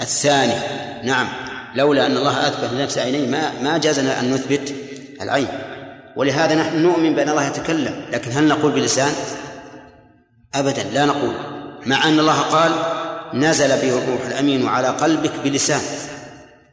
[0.01, 0.83] الثاني.
[1.03, 1.29] نعم.
[1.75, 4.75] لولا أن الله أثبت لنفسه عينين ما ما جازنا أن نثبت
[5.23, 5.49] العين.
[6.17, 8.05] ولهذا نحن نؤمن بأن الله يتكلم.
[8.13, 9.13] لكن هل نقول بلسان؟
[10.55, 11.35] أبدا لا نقول.
[11.87, 12.73] مع أن الله قال
[13.35, 15.81] نزل به الروح الأمين على قلبك بلسان.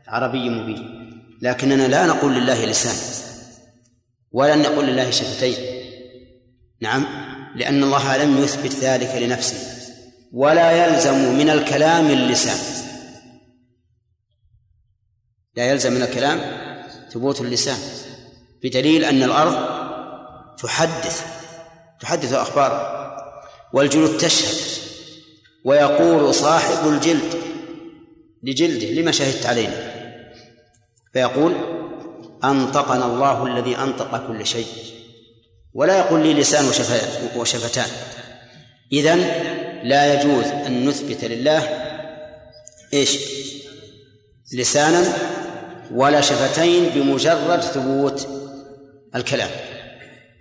[0.07, 0.99] عربي مبين.
[1.41, 2.95] لكننا لا نقول لله لسان.
[4.31, 5.55] ولا نقول لله شفتين.
[6.81, 7.05] نعم.
[7.55, 9.57] لأن الله لم يثبت ذلك لنفسه.
[10.33, 12.88] ولا يلزم من الكلام اللسان.
[15.55, 16.41] لا يلزم من الكلام
[17.13, 17.77] ثبوت اللسان
[18.63, 19.79] بدليل أن الأرض
[20.63, 21.25] تحدث
[21.99, 23.15] تحدث أخبارها
[23.73, 24.69] والجلود تشهد
[25.65, 27.33] ويقول صاحب الجلد
[28.43, 29.93] لجلده لما شهدت علينا
[31.13, 31.55] فيقول
[32.43, 34.67] أنطقنا الله الذي أنطق كل شيء
[35.73, 36.65] ولا يقول لي لسان
[37.35, 37.89] وشفتان.
[38.93, 39.19] إذن
[39.83, 41.63] لا يجوز أن نثبت لله
[42.93, 43.19] إيش؟
[44.53, 45.13] لسانا
[45.93, 48.27] ولا شفتين بمجرد ثبوت
[49.15, 49.49] الكلام.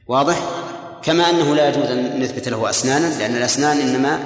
[0.09, 0.39] واضح؟
[1.03, 4.21] كما أنه لا يجوز أن نثبت له أسنانا لأن الأسنان إنما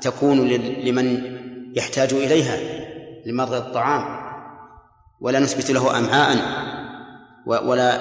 [0.00, 0.48] تكون
[0.84, 1.36] لمن
[1.76, 2.58] يحتاج إليها
[3.26, 4.18] لمضغ الطعام.
[5.20, 6.36] ولا نثبت له أمعاء
[7.46, 7.98] ولا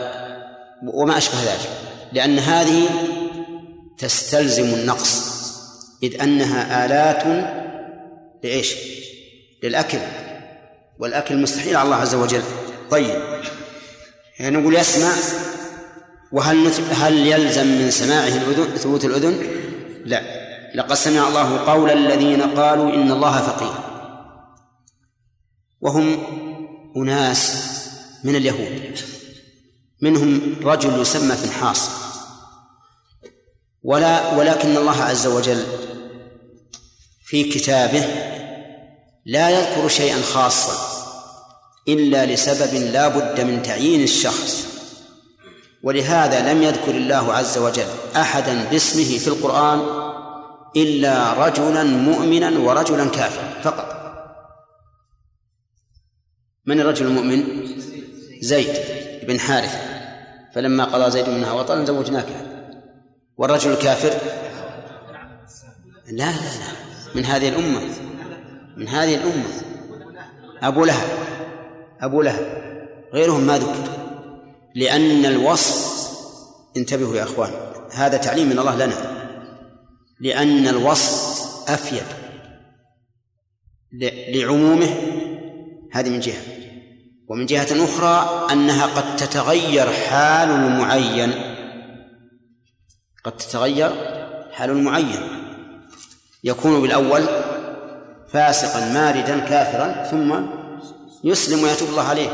[0.93, 1.69] وما أشبه ذلك.
[2.13, 2.83] لأن هذه
[3.97, 5.37] تستلزم النقص
[6.03, 7.23] إذ أنها آلات
[8.43, 8.75] لإيش؟
[9.63, 9.99] للأكل.
[10.99, 12.43] والأكل مستحيل على الله عز وجل.
[12.91, 13.21] طيب.
[14.39, 15.11] يعني نقول يسمع
[16.31, 19.47] وهل هل يلزم من سماعه الأذن ثبوت الأذن؟
[20.05, 20.21] لا.
[20.75, 23.73] لقد سمع الله قول الذين قالوا إن الله فقير.
[25.81, 26.23] وهم
[26.97, 27.63] أناس
[28.23, 28.99] من اليهود.
[30.01, 31.89] منهم رجل يسمى فنحاص
[33.83, 35.63] ولا ولكن الله عز وجل
[37.25, 38.05] في كتابه
[39.25, 40.86] لا يذكر شيئا خاصا.
[41.87, 44.67] إلا لسبب لا بد من تعيين الشخص.
[45.83, 49.79] ولهذا لم يذكر الله عز وجل أحدا باسمه في القرآن
[50.75, 53.97] إلا رجلا مؤمنا ورجلا كافرا فقط.
[56.65, 57.43] من الرجل المؤمن؟
[58.41, 58.75] زيد
[59.27, 59.79] بن حارثة.
[60.55, 62.27] فلما قضى زيد منها وطرا زوجناك.
[63.37, 64.13] والرجل الكافر؟
[66.07, 66.71] لا لا لا.
[67.15, 67.81] من هذه الأمة.
[68.77, 69.61] من هذه الأمة.
[70.63, 71.36] أبو لهب.
[72.01, 72.67] أبو لهب
[73.13, 73.91] غيرهم ما ذكر
[74.75, 75.97] لأن الوصف
[76.77, 77.51] انتبهوا يا أخوان
[77.93, 79.27] هذا تعليم من الله لنا
[80.19, 81.37] لأن الوصف
[81.69, 82.03] أفيد
[84.33, 84.89] لعمومه
[85.91, 86.41] هذه من جهة
[87.27, 91.33] ومن جهة أخرى أنها قد تتغير حال المعين
[93.23, 93.91] قد تتغير
[94.51, 95.21] حال المعين
[96.43, 97.23] يكون بالأول
[98.33, 100.33] فاسقا ماردا كافرا ثم
[101.23, 102.29] يسلم ويتوب الله عليه.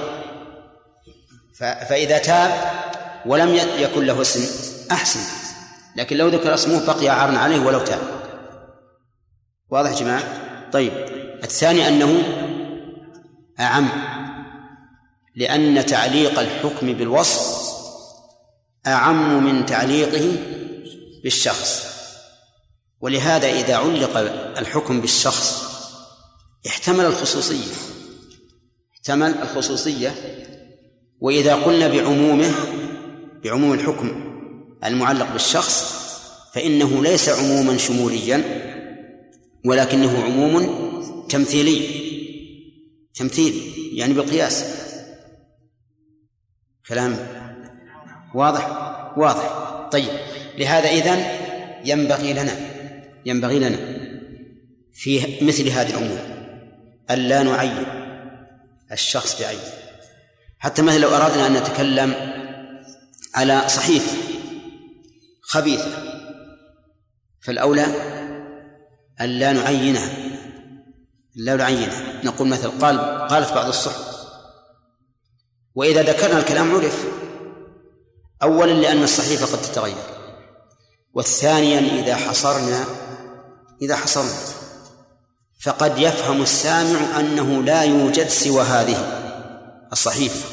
[1.60, 2.52] فإذا تاب
[3.26, 4.46] ولم يكن له اسم
[4.92, 5.20] أحسن.
[5.96, 8.02] لكن لو ذكر اسمه بقي عار عليه ولو تاب.
[9.70, 10.24] واضح جماعة؟
[10.72, 10.94] طيب
[11.44, 12.24] الثاني أنه
[13.60, 13.90] أعم
[15.36, 17.74] لأن تعليق الحكم بالوصف
[18.88, 20.38] أعم من تعليقه
[21.24, 21.94] بالشخص.
[23.02, 24.18] ولهذا إذا علق
[24.58, 25.64] الحكم بالشخص
[26.68, 27.74] احتمل الخصوصية.
[29.04, 30.12] احتمل الخصوصية
[31.20, 32.52] وإذا قلنا بعمومه
[33.44, 34.12] بعموم الحكم
[34.86, 36.04] المعلق بالشخص
[36.54, 38.44] فإنه ليس عموما شموليا
[39.66, 40.64] ولكنه عموم
[41.30, 41.88] تمثيلي
[43.16, 43.62] تمثيلي
[43.98, 44.66] يعني بالقياس.
[46.88, 47.18] كلام
[48.36, 48.68] واضح؟
[49.18, 49.50] واضح.
[49.92, 50.14] طيب
[50.58, 51.26] لهذا إذن
[51.86, 52.56] ينبغي لنا
[53.26, 53.78] ينبغي لنا
[54.94, 56.20] في مثل هذه الأمور
[57.12, 58.03] ألا نعين
[58.94, 59.60] الشخص بعين.
[60.60, 62.34] حتى مثلا لو أردنا أن نتكلم
[63.36, 64.18] على صحيفة
[65.42, 65.92] خبيثة
[67.42, 67.86] فالأولى
[69.22, 70.10] أن لا نعينها
[71.36, 73.00] لا نعينها نقول مثلا قال
[73.30, 74.14] قالت بعض الصحف
[75.76, 77.06] وإذا ذكرنا الكلام عرف
[78.44, 79.96] أولا لأن الصحيفة قد تتغير
[81.14, 82.86] والثانيا إذا حصرنا
[83.82, 84.63] إذا حصرنا.
[85.64, 88.98] فقد يفهم السامع أنه لا يوجد سوى هذه
[89.92, 90.46] الصحيفة.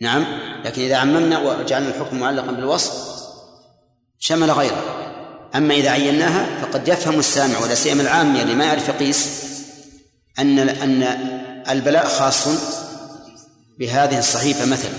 [0.00, 0.26] نعم
[0.64, 2.92] لكن إذا عممنا وجعلنا الحكم معلقا بالوصف
[4.18, 4.82] شمل غيره.
[5.54, 9.28] أما إذا عيناها فقد يفهم السامع ولا سيما العامي اللي ما يعرف يقيس
[10.38, 11.02] أن أن
[11.70, 12.48] البلاء خاص
[13.78, 14.92] بهذه الصحيفة مثلا.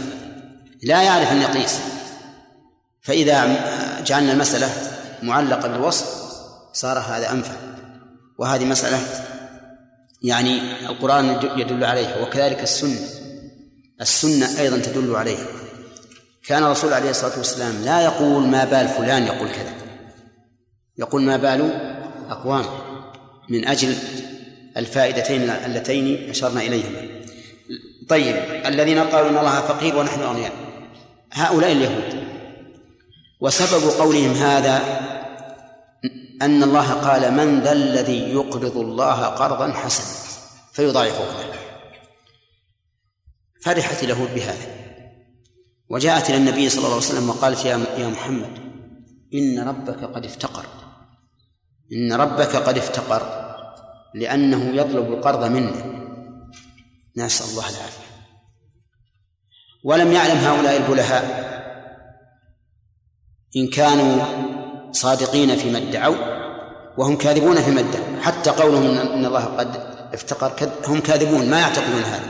[0.83, 1.79] لا يعرف أن يقيس.
[3.01, 3.45] فإذا
[4.05, 4.69] جعلنا المسألة
[5.23, 6.05] معلقة بالوصف
[6.73, 7.76] صار هذا أنفع.
[8.37, 8.99] وهذه مسألة
[10.21, 12.99] يعني القرآن يدل عليها وكذلك السنة.
[14.01, 15.45] السنة أيضا تدل عليها.
[16.47, 19.73] كان الرسول عليه الصلاة والسلام لا يقول ما بال فلان يقول كذا.
[20.97, 21.71] يقول ما بال
[22.29, 22.65] أقوام
[23.49, 23.95] من أجل
[24.77, 27.07] الفائدتين اللتين أشرنا إليهما.
[28.09, 28.35] طيب
[28.65, 30.51] الذين قالوا إن الله فقير ونحن أغنياء.
[31.31, 32.27] هؤلاء اليهود.
[33.41, 34.81] وسبب قولهم هذا
[36.41, 40.27] أن الله قال من ذا الذي يقرض الله قرضا حسنا؟
[40.73, 41.53] فيضاعفه له.
[43.61, 44.67] فرحت اليهود بهذا.
[45.89, 48.59] وجاءت إلى النبي صلى الله عليه وسلم وقالت يا يا محمد
[49.33, 50.65] إن ربك قد افتقر.
[51.93, 53.47] إن ربك قد افتقر
[54.15, 55.97] لأنه يطلب القرض منا
[57.17, 58.07] نسأل الله العافية.
[59.83, 61.47] ولم يعلم هؤلاء البلهاء
[63.57, 64.25] إن كانوا
[64.91, 66.15] صادقين فيما ادعوا
[66.97, 68.21] وهم كاذبون فيما ادعوا.
[68.21, 69.75] حتى قولهم إن الله قد
[70.13, 72.29] افتقر هم كاذبون ما يعتقدون هذا.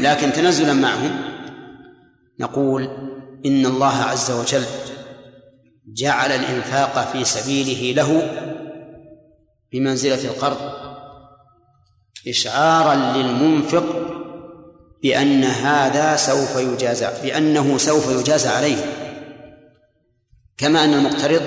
[0.10, 1.20] لكن تنزلا معهم
[2.40, 2.82] نقول
[3.46, 4.64] إن الله عز وجل
[5.96, 8.30] جعل الإنفاق في سبيله له
[9.72, 10.58] بمنزلة القرض
[12.28, 13.84] إشعارا للمنفق
[15.02, 19.03] بأن هذا سوف يجازى بأنه سوف يجازى عليه.
[20.58, 21.42] كما أن المقترض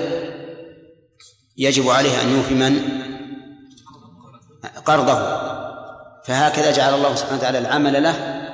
[1.56, 2.98] يجب عليه أن يوفي من؟
[4.84, 5.48] قرضه.
[6.24, 8.44] فهكذا جعل الله سبحانه وتعالى العمل له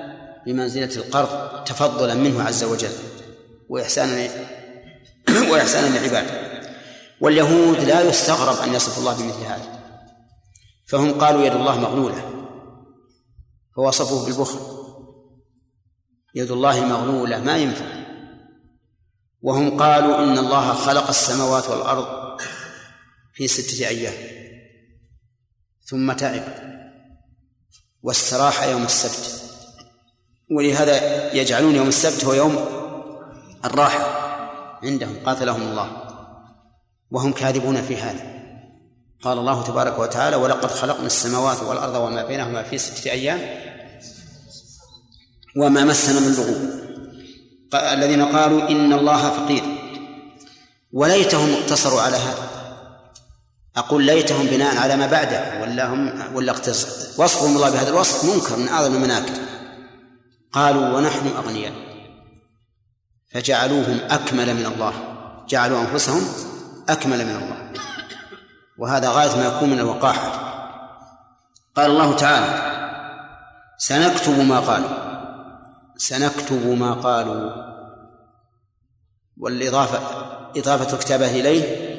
[0.47, 2.93] بمنزلة القرض تفضلا منه عز وجل
[3.69, 4.29] وإحسانا
[5.51, 6.55] وإحسانا لعباده
[7.21, 9.81] واليهود لا يستغرب أن يصف الله بمثل هذا.
[10.87, 12.47] فهم قالوا يد الله مغلولة.
[13.77, 14.59] فوصفوه بالبخل.
[16.35, 18.04] يد الله مغلولة ما ينفع.
[19.45, 22.07] وهم قالوا إن الله خلق السماوات والأرض
[23.35, 24.15] في ستة أيام.
[25.87, 26.43] ثم تعب
[28.03, 29.43] واستراح يوم السبت.
[30.51, 32.57] ولهذا يجعلون يوم السبت هو يوم
[33.65, 34.05] الراحة
[34.83, 35.91] عندهم قاتلهم الله.
[37.11, 38.35] وهم كاذبون في هذا.
[39.23, 43.41] قال الله تبارك وتعالى ولقد خلقنا السماوات والأرض وما بينهما في ستة أيام
[45.57, 46.84] وما مسنا من لغوب.
[47.75, 49.63] الذين قالوا إن الله فقير.
[50.93, 52.49] وليتهم اقتصروا على هذا.
[53.77, 58.57] أقول ليتهم بناء على ما بعده ولا هم ولا اقتصر وصفهم الله بهذا الوصف منكر
[58.57, 59.33] من أعظم المناكر
[60.53, 61.73] قالوا ونحن أغنياء.
[63.33, 64.93] فجعلوهم أكمل من الله.
[65.49, 66.29] جعلوا أنفسهم
[66.89, 67.73] أكمل من الله.
[68.79, 70.55] وهذا غاية ما يكون من الوقاحة.
[71.77, 72.75] قال الله تعالى
[73.79, 75.14] سنكتب ما قالوا.
[75.97, 77.51] سنكتب ما قالوا.
[79.41, 79.99] والإضافة
[80.57, 81.95] إضافة الكتابة إليه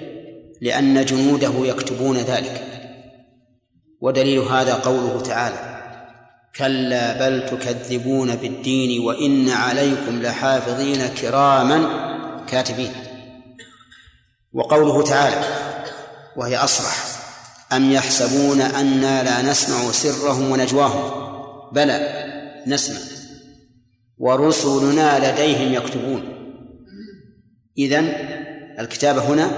[0.62, 2.64] لأن جنوده يكتبون ذلك.
[4.02, 5.76] ودليل هذا قوله تعالى
[6.56, 11.90] كلا بل تكذبون بالدين وإن عليكم لحافظين كراما
[12.48, 12.94] كاتبين.
[14.54, 15.44] وقوله تعالى
[16.36, 17.06] وهي أصرح
[17.74, 21.26] أم يحسبون أنا لا نسمع سرهم ونجواهم.
[21.72, 22.26] بلى
[22.68, 23.15] نسمع.
[24.18, 26.24] ورسلنا لديهم يكتبون.
[27.78, 28.06] إذن
[28.80, 29.52] الكتابة هنا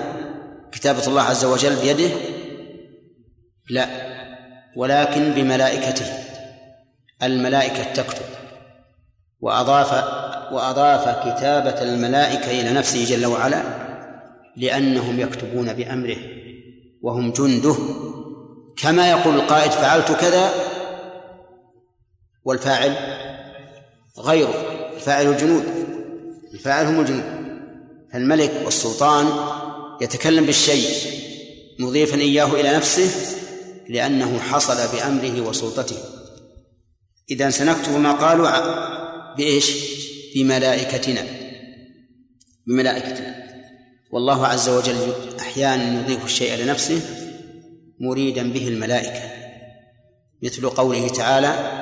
[0.71, 2.15] كتابة الله عز وجل بيده؟
[3.69, 3.87] لا
[4.75, 6.05] ولكن بملائكته.
[7.23, 8.25] الملائكة تكتب.
[9.39, 9.93] وأضاف
[10.53, 13.63] وأضاف كتابة الملائكة إلى نفسه جل وعلا
[14.55, 16.17] لأنهم يكتبون بأمره
[17.01, 17.75] وهم جنده.
[18.77, 20.49] كما يقول القائد فعلت كذا؟
[22.45, 22.95] والفاعل
[24.19, 24.53] غيره
[24.95, 25.63] الفاعل الجنود.
[26.53, 27.23] الفاعل هم الجنود.
[28.13, 29.25] فالملك والسلطان
[30.01, 30.95] يتكلم بالشيء
[31.79, 33.09] مضيفا إياه إلى نفسه
[33.89, 35.97] لأنه حصل بأمره وسلطته.
[37.31, 38.49] إذا سنكتب ما قالوا
[39.35, 39.71] بإيش؟
[40.35, 41.25] بملائكتنا.
[42.67, 43.47] بملائكتنا.
[44.11, 47.01] والله عز وجل أحيانا يضيف الشيء لنفسه
[47.99, 49.21] مريدا به الملائكة
[50.43, 51.77] مثل قوله تعالى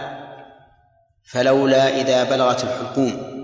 [1.26, 3.35] فلولا إذا بلغت الحلقوم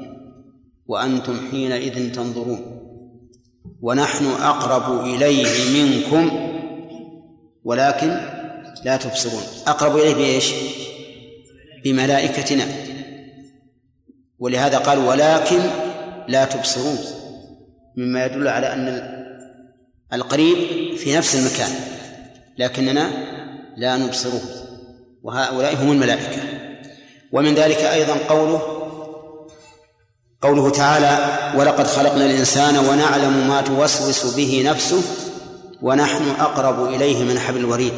[0.88, 2.78] وأنتم حينئذ تنظرون
[3.82, 6.52] ونحن أقرب إليه منكم
[7.64, 8.18] ولكن
[8.86, 9.44] لا تبصرون.
[9.68, 10.54] أقرب إليه بإيش؟
[11.84, 12.66] بملائكتنا.
[14.40, 15.60] ولهذا قال ولكن
[16.28, 16.98] لا تبصرون
[17.98, 18.88] مما يدل على أن
[20.14, 20.58] القريب
[20.98, 21.72] في نفس المكان
[22.58, 23.12] لكننا
[23.78, 24.42] لا نبصره.
[25.24, 26.51] وهؤلاء هم الملائكة.
[27.32, 28.82] ومن ذلك أيضا قوله
[30.42, 31.18] قوله تعالى
[31.60, 35.04] ولقد خلقنا الإنسان ونعلم ما توسوس به نفسه
[35.82, 37.94] ونحن أقرب إليه من حبل الوريد.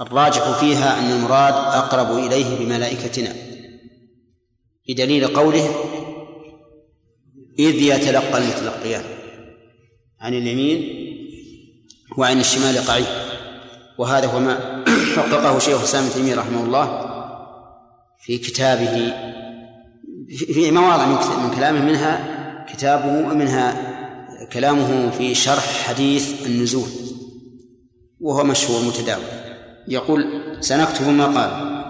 [0.00, 3.32] الراجح فيها أن المراد أقرب إليه بملائكتنا.
[4.88, 5.74] بدليل قوله
[7.58, 9.04] إذ يتلقى المتلقيان
[10.20, 11.04] عن اليمين
[12.18, 13.06] وعن الشمال قعيد.
[13.98, 14.84] وهذا هو ما
[15.16, 17.03] حققه شيخ الإسلام ابن تيمية رحمه الله
[18.24, 19.12] في كتابه
[20.28, 22.34] في مواضع من كلامه منها
[22.68, 23.94] كتابه ومنها
[24.52, 26.88] كلامه في شرح حديث النزول
[28.20, 29.24] وهو مشهور متداول.
[29.88, 30.24] يقول
[30.60, 31.84] سنكتب ما قال.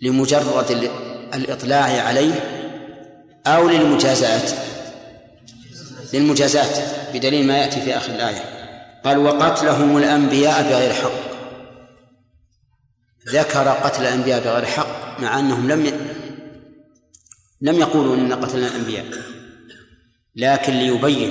[0.00, 0.90] لمجرد
[1.34, 2.34] الإطلاع عليه
[3.46, 4.50] أو للمجازات؟
[6.12, 6.78] للمجازات
[7.14, 8.42] بدليل ما يأتي في آخر الآية.
[9.04, 11.31] قال وقتلهم الأنبياء بغير حق.
[13.28, 15.92] ذكر قتل الأنبياء بغير حق مع أنهم لم ي...
[17.60, 19.06] لم يقولوا إن قتلنا الأنبياء.
[20.36, 21.30] لكن ليبين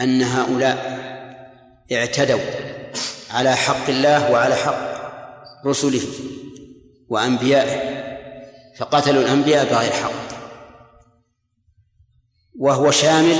[0.00, 1.04] أن هؤلاء
[1.92, 2.40] اعتدوا
[3.30, 4.94] على حق الله وعلى حق
[5.66, 6.02] رسله
[7.08, 8.04] وأنبيائه
[8.78, 10.24] فقتلوا الأنبياء بغير حق.
[12.58, 13.38] وهو شامل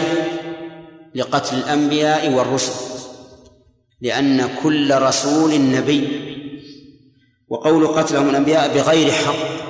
[1.14, 2.94] لقتل الأنبياء والرسل
[4.01, 6.34] لأن كل رسول نبي.
[7.48, 9.64] وقول قتلهم الأنبياء بغير حق.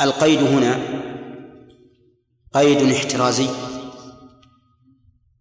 [0.00, 0.80] القيد هنا
[2.54, 3.48] قيد احترازي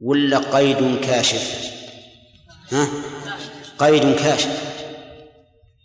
[0.01, 1.73] ولا قيد كاشف؟
[2.71, 2.87] ها؟
[3.79, 4.73] قيد كاشف.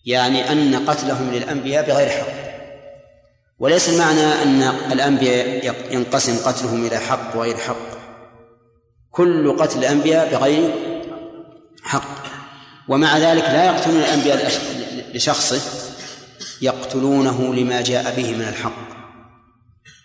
[0.05, 2.49] يعني أن قتلهم للأنبياء بغير حق.
[3.59, 4.63] وليس المعنى أن
[4.93, 7.99] الأنبياء ينقسم قتلهم إلى حق وغير حق.
[9.11, 10.75] كل قتل الأنبياء بغير
[11.83, 12.18] حق.
[12.89, 14.53] ومع ذلك لا يقتلون الأنبياء
[15.15, 15.61] لشخصه
[16.63, 18.89] يقتلونه لما جاء به من الحق.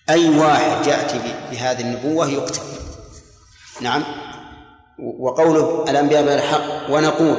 [0.09, 1.19] أي واحد يأتي
[1.51, 2.61] بهذه النبوة يقتل.
[3.81, 4.03] نعم؟
[5.19, 7.37] وقوله الأنبياء بالحق ونقول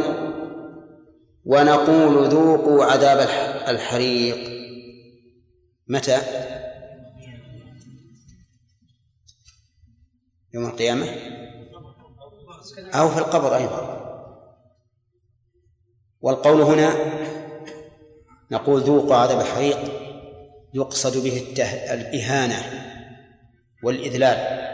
[1.45, 3.29] ونقول ذوقوا عذاب
[3.69, 4.55] الحريق.
[5.89, 6.19] متى؟
[10.55, 11.07] يوم القيامة؟
[12.95, 14.14] أو في القبر أيضا.
[16.25, 16.95] والقول هنا
[18.51, 19.79] نقول ذوقوا عذاب الحريق
[20.75, 21.47] يقصد به
[21.93, 22.57] الإهانة
[23.83, 24.65] والإذلال.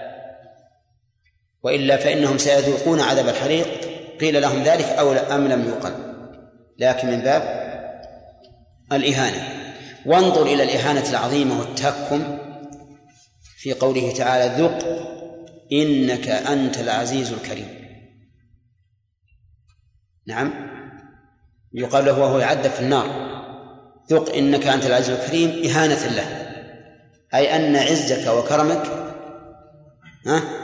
[1.62, 3.66] وإلا فإنهم سيذوقون عذاب الحريق
[4.20, 5.92] قيل لهم ذلك أو أم لم يقل.
[6.78, 7.42] لكن من باب
[8.92, 9.70] الإهانة.
[10.06, 12.38] وانظر إلى الإهانة العظيمة والتهكم
[13.56, 14.84] في قوله تعالى ذق
[15.72, 17.68] إنك أنت العزيز الكريم.
[20.26, 20.69] نعم.
[21.72, 23.06] يقال له وهو يعذب في النار.
[24.10, 26.40] ذق إنك أنت العزيز الكريم إهانة له.
[27.34, 28.82] أي أن عزك وكرمك
[30.26, 30.59] ها؟